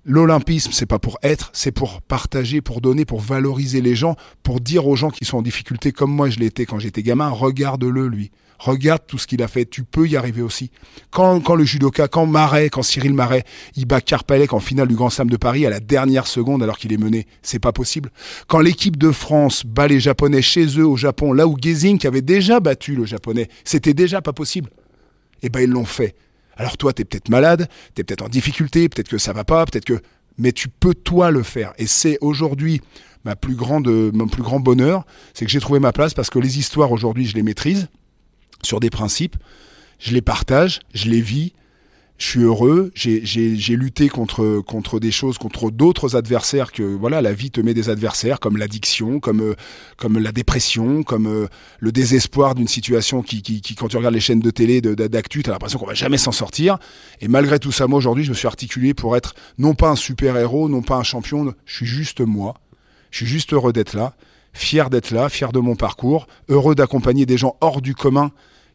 L'olympisme, 0.04 0.72
c'est 0.72 0.86
pas 0.86 0.98
pour 0.98 1.18
être, 1.22 1.50
c'est 1.52 1.70
pour 1.70 2.02
partager, 2.02 2.60
pour 2.60 2.80
donner, 2.80 3.04
pour 3.04 3.20
valoriser 3.20 3.80
les 3.80 3.94
gens, 3.94 4.16
pour 4.42 4.60
dire 4.60 4.88
aux 4.88 4.96
gens 4.96 5.10
qui 5.10 5.24
sont 5.24 5.38
en 5.38 5.42
difficulté, 5.42 5.92
comme 5.92 6.10
moi 6.10 6.28
je 6.28 6.40
l'étais 6.40 6.66
quand 6.66 6.80
j'étais 6.80 7.04
gamin, 7.04 7.28
regarde-le 7.28 8.08
lui. 8.08 8.32
Regarde 8.64 9.02
tout 9.08 9.18
ce 9.18 9.26
qu'il 9.26 9.42
a 9.42 9.48
fait, 9.48 9.64
tu 9.64 9.82
peux 9.82 10.06
y 10.06 10.16
arriver 10.16 10.40
aussi. 10.40 10.70
Quand, 11.10 11.40
quand 11.40 11.56
le 11.56 11.64
judoka, 11.64 12.06
quand 12.06 12.26
Marais, 12.26 12.70
quand 12.70 12.84
Cyril 12.84 13.12
Marais, 13.12 13.42
il 13.74 13.86
bat 13.86 14.00
Karpalek 14.00 14.52
en 14.52 14.60
finale 14.60 14.86
du 14.86 14.94
Grand 14.94 15.10
Slam 15.10 15.28
de 15.28 15.36
Paris 15.36 15.66
à 15.66 15.70
la 15.70 15.80
dernière 15.80 16.28
seconde 16.28 16.62
alors 16.62 16.78
qu'il 16.78 16.92
est 16.92 16.96
mené, 16.96 17.26
c'est 17.42 17.58
pas 17.58 17.72
possible. 17.72 18.12
Quand 18.46 18.60
l'équipe 18.60 18.96
de 18.96 19.10
France 19.10 19.66
bat 19.66 19.88
les 19.88 19.98
Japonais 19.98 20.42
chez 20.42 20.78
eux 20.78 20.86
au 20.86 20.96
Japon, 20.96 21.32
là 21.32 21.48
où 21.48 21.56
Gezing 21.60 22.06
avait 22.06 22.22
déjà 22.22 22.60
battu 22.60 22.94
le 22.94 23.04
Japonais, 23.04 23.48
c'était 23.64 23.94
déjà 23.94 24.22
pas 24.22 24.32
possible. 24.32 24.70
Eh 25.42 25.48
ben 25.48 25.58
ils 25.58 25.70
l'ont 25.70 25.84
fait. 25.84 26.14
Alors 26.56 26.76
toi, 26.76 26.92
t'es 26.92 27.04
peut-être 27.04 27.30
malade, 27.30 27.68
t'es 27.96 28.04
peut-être 28.04 28.22
en 28.22 28.28
difficulté, 28.28 28.88
peut-être 28.88 29.08
que 29.08 29.18
ça 29.18 29.32
va 29.32 29.42
pas, 29.42 29.64
peut-être 29.64 29.86
que, 29.86 30.00
mais 30.38 30.52
tu 30.52 30.68
peux 30.68 30.94
toi 30.94 31.32
le 31.32 31.42
faire. 31.42 31.72
Et 31.78 31.88
c'est 31.88 32.16
aujourd'hui 32.20 32.80
ma 33.24 33.34
plus 33.34 33.56
grande, 33.56 33.88
mon 33.88 34.28
plus 34.28 34.44
grand 34.44 34.60
bonheur, 34.60 35.04
c'est 35.34 35.46
que 35.46 35.50
j'ai 35.50 35.58
trouvé 35.58 35.80
ma 35.80 35.92
place 35.92 36.14
parce 36.14 36.30
que 36.30 36.38
les 36.38 36.60
histoires 36.60 36.92
aujourd'hui, 36.92 37.26
je 37.26 37.34
les 37.34 37.42
maîtrise 37.42 37.88
sur 38.64 38.80
des 38.80 38.90
principes, 38.90 39.36
je 39.98 40.12
les 40.12 40.22
partage, 40.22 40.80
je 40.94 41.08
les 41.08 41.20
vis, 41.20 41.52
je 42.22 42.28
suis 42.28 42.40
heureux, 42.40 42.92
j'ai 42.94 43.76
lutté 43.76 44.08
contre, 44.08 44.60
contre 44.60 45.00
des 45.00 45.10
choses, 45.10 45.38
contre 45.38 45.72
d'autres 45.72 46.14
adversaires 46.14 46.70
que 46.70 46.84
voilà, 46.84 47.20
la 47.20 47.32
vie 47.32 47.50
te 47.50 47.60
met 47.60 47.74
des 47.74 47.90
adversaires 47.90 48.38
comme 48.38 48.56
l'addiction, 48.56 49.18
comme, 49.18 49.40
euh, 49.40 49.54
comme 49.96 50.18
la 50.18 50.30
dépression, 50.30 51.02
comme 51.02 51.26
euh, 51.26 51.48
le 51.80 51.90
désespoir 51.90 52.54
d'une 52.54 52.68
situation 52.68 53.22
qui, 53.22 53.42
qui, 53.42 53.74
quand 53.74 53.88
tu 53.88 53.96
regardes 53.96 54.14
les 54.14 54.20
chaînes 54.20 54.38
de 54.38 54.50
télé 54.50 54.80
d'actu, 54.80 55.42
tu 55.42 55.50
as 55.50 55.52
l'impression 55.52 55.80
qu'on 55.80 55.86
va 55.86 55.94
jamais 55.94 56.16
s'en 56.16 56.30
sortir. 56.30 56.78
Et 57.20 57.26
malgré 57.26 57.58
tout 57.58 57.72
ça, 57.72 57.88
moi 57.88 57.98
aujourd'hui, 57.98 58.22
je 58.22 58.30
me 58.30 58.36
suis 58.36 58.46
articulé 58.46 58.94
pour 58.94 59.16
être 59.16 59.34
non 59.58 59.74
pas 59.74 59.88
un 59.88 59.96
super-héros, 59.96 60.68
non 60.68 60.82
pas 60.82 60.96
un 60.96 61.02
champion, 61.02 61.52
je 61.66 61.74
suis 61.74 61.86
juste 61.86 62.20
moi. 62.20 62.54
Je 63.10 63.18
suis 63.18 63.26
juste 63.26 63.52
heureux 63.52 63.72
d'être 63.72 63.94
là, 63.94 64.14
fier 64.52 64.90
d'être 64.90 65.10
là, 65.10 65.28
fier 65.28 65.50
de 65.50 65.58
mon 65.58 65.74
parcours, 65.74 66.28
heureux 66.48 66.76
d'accompagner 66.76 67.26
des 67.26 67.36
gens 67.36 67.56
hors 67.60 67.82
du 67.82 67.96
commun 67.96 68.30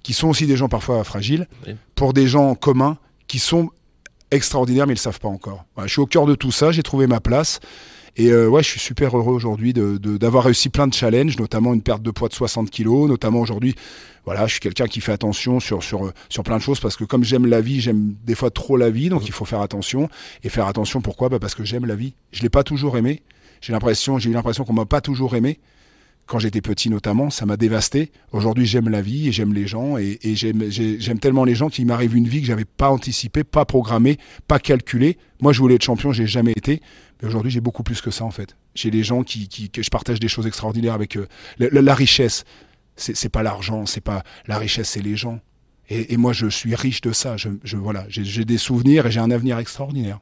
qui 0.08 0.14
sont 0.14 0.30
aussi 0.30 0.48
des 0.48 0.56
gens 0.56 0.70
parfois 0.70 1.04
fragiles, 1.04 1.50
oui. 1.68 1.76
pour 1.94 2.14
des 2.14 2.28
gens 2.28 2.56
communs 2.56 2.98
qui 3.28 3.40
sont 3.40 3.72
extraordinaires 4.32 4.88
mais 4.88 4.94
ils 4.94 4.96
le 4.96 5.02
savent 5.02 5.20
pas 5.20 5.28
encore. 5.28 5.66
Voilà, 5.76 5.88
je 5.88 5.92
suis 5.92 6.00
au 6.00 6.06
cœur 6.06 6.26
de 6.26 6.34
tout 6.34 6.50
ça, 6.50 6.72
j'ai 6.72 6.82
trouvé 6.82 7.08
ma 7.08 7.20
place. 7.20 7.60
Et 8.16 8.30
euh, 8.32 8.48
ouais, 8.48 8.64
je 8.64 8.70
suis 8.70 8.80
super 8.80 9.18
heureux 9.18 9.34
aujourd'hui 9.34 9.74
d'avoir 9.74 10.44
de, 10.44 10.48
réussi 10.48 10.70
plein 10.70 10.88
de 10.88 10.94
challenges, 10.94 11.38
notamment 11.38 11.74
une 11.74 11.82
perte 11.82 12.02
de 12.04 12.12
poids 12.12 12.30
de 12.30 12.34
60 12.34 12.70
kilos, 12.70 13.10
notamment 13.10 13.42
aujourd'hui, 13.42 13.76
voilà, 14.24 14.48
je 14.48 14.54
suis 14.54 14.60
quelqu'un 14.62 14.88
qui 14.88 15.02
fait 15.02 15.12
attention 15.12 15.60
sur, 15.60 15.84
sur, 15.84 16.14
sur 16.30 16.44
plein 16.44 16.56
de 16.56 16.62
choses 16.62 16.80
parce 16.80 16.96
que 16.96 17.04
comme 17.04 17.26
j'aime 17.26 17.46
la 17.46 17.60
vie, 17.60 17.82
j'aime 17.82 18.16
des 18.24 18.34
fois 18.34 18.50
trop 18.50 18.78
la 18.78 18.90
vie, 18.90 19.10
donc 19.10 19.28
il 19.28 19.34
faut 19.34 19.44
faire 19.44 19.60
attention. 19.60 20.08
Et 20.42 20.48
faire 20.48 20.68
attention, 20.68 21.02
pourquoi? 21.02 21.28
Bah 21.28 21.40
Parce 21.40 21.54
que 21.54 21.66
j'aime 21.66 21.86
la 21.86 21.96
vie. 21.96 22.14
Je 22.32 22.44
l'ai 22.44 22.50
pas 22.50 22.64
toujours 22.64 22.98
aimé. 22.98 23.24
J'ai 23.60 23.74
l'impression, 23.74 24.20
j'ai 24.20 24.30
eu 24.30 24.34
l'impression 24.34 24.64
qu'on 24.64 24.72
m'a 24.72 24.86
pas 24.86 25.02
toujours 25.02 25.36
aimé 25.36 25.60
quand 26.28 26.40
j'étais 26.40 26.62
petit 26.62 26.90
notamment, 26.90 27.30
ça 27.30 27.46
m'a 27.46 27.58
dévasté. 27.58 28.12
Aujourd'hui, 28.32 28.66
j'aime 28.66 28.90
la 28.90 29.02
vie 29.02 29.30
et 29.30 29.32
j'aime 29.32 29.54
les 29.54 29.66
gens 29.66 29.98
et, 29.98 30.20
j'aime 30.24 31.20
tellement 31.20 31.46
les 31.46 31.56
gens 31.56 31.70
qu'il 31.70 31.86
m'arrive 31.88 32.16
une 32.16 32.28
vie 32.28 32.42
que 32.42 32.48
j'avais 32.48 32.66
pas 32.66 32.90
anticipée, 32.90 33.44
pas 33.44 33.66
programmée, 33.66 34.18
pas 34.48 34.60
calculée. 34.60 35.18
Moi, 35.42 35.54
je 35.54 35.60
voulais 35.60 35.76
être 35.76 35.84
champion, 35.84 36.12
j'ai 36.12 36.28
jamais 36.28 36.52
été. 36.52 36.82
Mais 37.22 37.28
aujourd'hui, 37.28 37.52
j'ai 37.52 37.62
beaucoup 37.62 37.84
plus 37.84 38.02
que 38.02 38.12
ça 38.12 38.26
en 38.26 38.32
fait. 38.32 38.56
J'ai 38.76 38.92
les 38.92 39.04
gens 39.04 39.24
qui, 39.24 39.48
qui, 39.48 39.70
que 39.70 39.82
je 39.82 39.90
partage 39.90 40.20
des 40.20 40.28
choses 40.28 40.46
extraordinaires 40.46 40.94
avec 40.94 41.18
eux. 41.18 41.28
La, 41.58 41.70
la, 41.72 41.82
la 41.82 41.96
richesse. 41.96 42.44
C'est 42.98 43.30
pas 43.30 43.44
l'argent, 43.44 43.86
c'est 43.86 44.02
pas 44.02 44.24
la 44.48 44.58
richesse, 44.58 44.90
c'est 44.90 45.04
les 45.04 45.16
gens. 45.16 45.40
Et, 45.90 46.18
moi, 46.18 46.34
je 46.34 46.48
suis 46.48 46.76
riche 46.76 47.02
de 47.02 47.14
ça. 47.14 47.38
Je 47.38 47.78
voilà, 47.78 48.06
j'ai 48.10 48.44
des 48.44 48.58
souvenirs 48.58 49.06
et 49.06 49.12
j'ai 49.12 49.20
un 49.20 49.32
avenir 49.32 49.58
extraordinaire. 49.58 50.20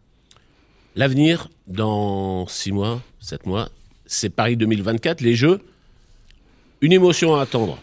L'avenir, 0.96 1.50
dans 1.68 2.48
six 2.48 2.72
mois, 2.72 3.02
sept 3.20 3.46
mois, 3.46 3.70
c'est 4.06 4.30
Paris 4.30 4.58
2024, 4.58 5.22
les 5.22 5.36
Jeux. 5.36 5.62
Une 6.86 6.91
émotion 6.91 7.34
à 7.36 7.41
attendre 7.41 7.80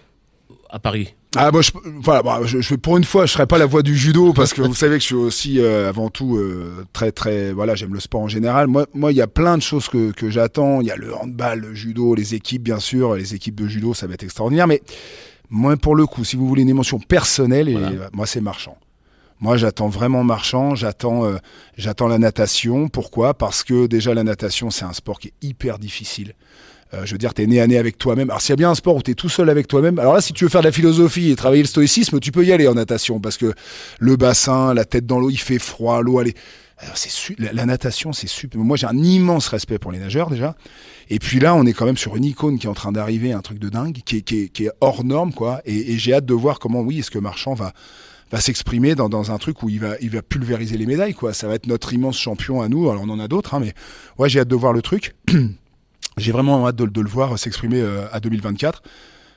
à 0.71 0.79
Paris 0.79 1.15
ah 1.35 1.51
moi, 1.51 1.61
je, 1.63 1.73
voilà, 1.85 2.23
bah, 2.23 2.41
je, 2.45 2.61
je, 2.61 2.75
pour 2.77 2.99
une 2.99 3.05
fois, 3.05 3.25
je 3.27 3.33
serais 3.33 3.47
pas 3.47 3.59
la 3.59 3.67
voix 3.67 3.83
du 3.83 3.97
judo 3.97 4.33
parce 4.33 4.53
que 4.53 4.61
vous 4.61 4.75
savez 4.75 4.97
que 4.97 5.01
je 5.01 5.07
suis 5.07 5.15
aussi 5.15 5.61
euh, 5.61 5.89
avant 5.89 6.09
tout 6.09 6.37
euh, 6.37 6.87
très 6.93 7.11
très 7.11 7.53
voilà, 7.53 7.75
j'aime 7.75 7.95
le 7.95 8.01
sport 8.01 8.21
en 8.21 8.29
général. 8.29 8.69
Moi, 8.69 8.87
moi, 8.95 9.13
il 9.13 9.17
y 9.17 9.23
a 9.23 9.27
plein 9.27 9.57
de 9.57 9.63
choses 9.63 9.89
que, 9.89 10.13
que 10.13 10.31
j'attends. 10.31 10.83
Il 10.83 10.87
y 10.87 10.91
a 10.93 10.97
le 10.97 11.17
handball, 11.17 11.61
le 11.61 11.75
judo, 11.75 12.15
les 12.15 12.35
équipes 12.35 12.63
bien 12.63 12.79
sûr, 12.79 13.17
les 13.17 13.35
équipes 13.35 13.57
de 13.57 13.67
judo, 13.67 13.93
ça 13.93 14.07
va 14.07 14.15
être 14.15 14.23
extraordinaire. 14.23 14.69
Mais 14.69 14.83
moi, 15.51 15.77
pour 15.77 15.97
le 15.97 16.07
coup, 16.07 16.23
si 16.23 16.37
vous 16.37 16.47
voulez 16.47 16.63
une 16.63 16.69
émotion 16.69 17.01
personnelle, 17.01 17.69
et 17.69 17.79
moi, 18.13 18.27
c'est 18.27 18.43
marchand. 18.43 18.77
Moi, 19.43 19.57
j'attends 19.57 19.89
vraiment 19.89 20.23
marchand. 20.23 20.77
J'attends, 20.77 21.25
euh, 21.25 21.39
j'attends 21.77 22.07
la 22.07 22.19
natation. 22.19 22.89
Pourquoi? 22.89 23.35
Parce 23.35 23.65
que 23.65 23.87
déjà 23.89 24.15
la 24.15 24.23
natation, 24.23 24.71
c'est 24.71 24.85
un 24.85 24.93
sport 24.93 25.19
qui 25.19 25.29
est 25.29 25.35
hyper 25.43 25.81
difficile. 25.81 26.35
Euh, 26.95 27.07
je 27.07 27.13
veux 27.13 27.19
dire, 27.19 27.33
t'es 27.33 27.47
né 27.47 27.61
à 27.61 27.67
nez 27.67 27.79
avec 27.79 27.97
toi-même. 27.97 28.29
Alors, 28.31 28.41
s'il 28.41 28.51
y 28.51 28.53
a 28.53 28.57
bien 28.57 28.71
un 28.71 28.75
sport 28.75 28.97
où 28.97 29.03
t'es 29.03 29.15
tout 29.15 29.29
seul 29.29 29.49
avec 29.49 29.67
toi-même, 29.67 29.99
alors 29.99 30.15
là, 30.15 30.21
si 30.21 30.33
tu 30.33 30.45
veux 30.45 30.51
faire 30.51 30.61
de 30.61 30.67
la 30.67 30.73
philosophie 30.73 31.31
et 31.31 31.37
travailler 31.37 31.63
le 31.63 31.69
stoïcisme, 31.69 32.21
tu 32.21 32.33
peux 32.33 32.45
y 32.45 32.53
aller 32.53 32.69
en 32.69 32.75
natation 32.75 33.19
parce 33.19 33.39
que 33.39 33.55
le 33.99 34.17
bassin, 34.17 34.75
la 34.75 34.85
tête 34.85 35.07
dans 35.07 35.19
l'eau, 35.19 35.31
il 35.31 35.39
fait 35.39 35.59
froid, 35.59 36.03
l'eau, 36.03 36.21
elle 36.21 36.29
est. 36.29 36.37
c'est 36.95 37.39
la, 37.39 37.65
natation, 37.65 38.13
c'est 38.13 38.27
super. 38.27 38.61
Moi, 38.61 38.77
j'ai 38.77 38.87
un 38.87 38.99
immense 38.99 39.49
respect 39.49 39.79
pour 39.79 39.91
les 39.91 39.99
nageurs 39.99 40.29
déjà. 40.29 40.55
Et 41.09 41.19
puis 41.19 41.41
là, 41.41 41.55
on 41.55 41.65
est 41.65 41.73
quand 41.73 41.87
même 41.87 41.97
sur 41.97 42.17
une 42.17 42.25
icône 42.25 42.59
qui 42.59 42.67
est 42.67 42.71
en 42.71 42.75
train 42.75 42.93
d'arriver, 42.93 43.33
un 43.33 43.41
truc 43.41 43.59
de 43.59 43.71
dingue, 43.71 44.01
qui 44.05 44.19
est, 44.19 44.23
qui 44.23 44.43
est, 44.43 44.49
qui 44.49 44.67
est 44.67 44.73
hors 44.81 45.05
norme, 45.05 45.33
quoi. 45.33 45.63
Et, 45.65 45.93
et 45.93 45.99
j'ai 45.99 46.13
hâte 46.13 46.27
de 46.27 46.35
voir 46.35 46.59
comment, 46.59 46.81
oui, 46.81 46.99
est-ce 46.99 47.11
que 47.11 47.19
Marchand 47.19 47.55
va 47.55 47.73
va 48.31 48.41
s'exprimer 48.41 48.95
dans, 48.95 49.11
dans 49.11 49.31
un 49.31 49.37
truc 49.37 49.63
où 49.63 49.69
il 49.69 49.79
va 49.79 49.95
il 50.01 50.09
va 50.09 50.23
pulvériser 50.23 50.79
les 50.79 50.87
médailles, 50.87 51.15
quoi. 51.15 51.35
Ça 51.35 51.49
va 51.49 51.55
être 51.55 51.67
notre 51.67 51.93
immense 51.93 52.19
champion 52.19 52.63
à 52.63 52.69
nous. 52.69 52.91
Alors 52.91 53.03
on 53.05 53.11
en 53.11 53.21
a 53.21 53.29
d'autres, 53.29 53.55
hein, 53.55 53.61
mais 53.61 53.75
ouais, 54.19 54.29
j'ai 54.29 54.41
hâte 54.41 54.49
de 54.49 54.57
voir 54.57 54.73
le 54.73 54.83
truc. 54.83 55.15
J'ai 56.17 56.33
vraiment 56.33 56.67
hâte 56.67 56.77
de, 56.77 57.01
le 57.01 57.09
voir 57.09 57.39
s'exprimer 57.39 57.81
euh, 57.81 58.07
à 58.13 58.21
2024 58.21 58.83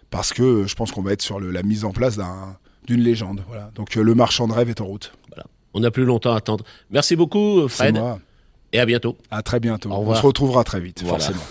parce 0.10 0.34
que 0.34 0.66
je 0.68 0.76
pense 0.76 0.92
qu'on 0.92 1.02
va 1.02 1.14
être 1.14 1.22
sur 1.22 1.40
la 1.40 1.64
mise 1.64 1.86
en 1.86 1.92
place 1.92 2.20
d'une 2.86 3.02
légende. 3.02 3.44
Voilà. 3.48 3.72
Donc 3.76 3.98
euh, 3.98 4.02
le 4.02 4.16
marchand 4.16 4.48
de 4.48 4.54
rêve 4.54 4.70
est 4.70 4.82
en 4.82 4.86
route. 4.86 5.14
Voilà. 5.30 5.46
On 5.74 5.80
n'a 5.82 5.92
plus 5.92 6.06
longtemps 6.06 6.34
à 6.34 6.38
attendre. 6.38 6.64
Merci 6.90 7.16
beaucoup, 7.16 7.68
Fred. 7.68 8.00
Et 8.74 8.80
à 8.80 8.86
bientôt. 8.86 9.18
À 9.32 9.42
très 9.42 9.60
bientôt. 9.60 9.90
On 9.92 10.16
se 10.16 10.22
retrouvera 10.22 10.64
très 10.64 10.80
vite, 10.80 11.06
forcément. 11.06 11.42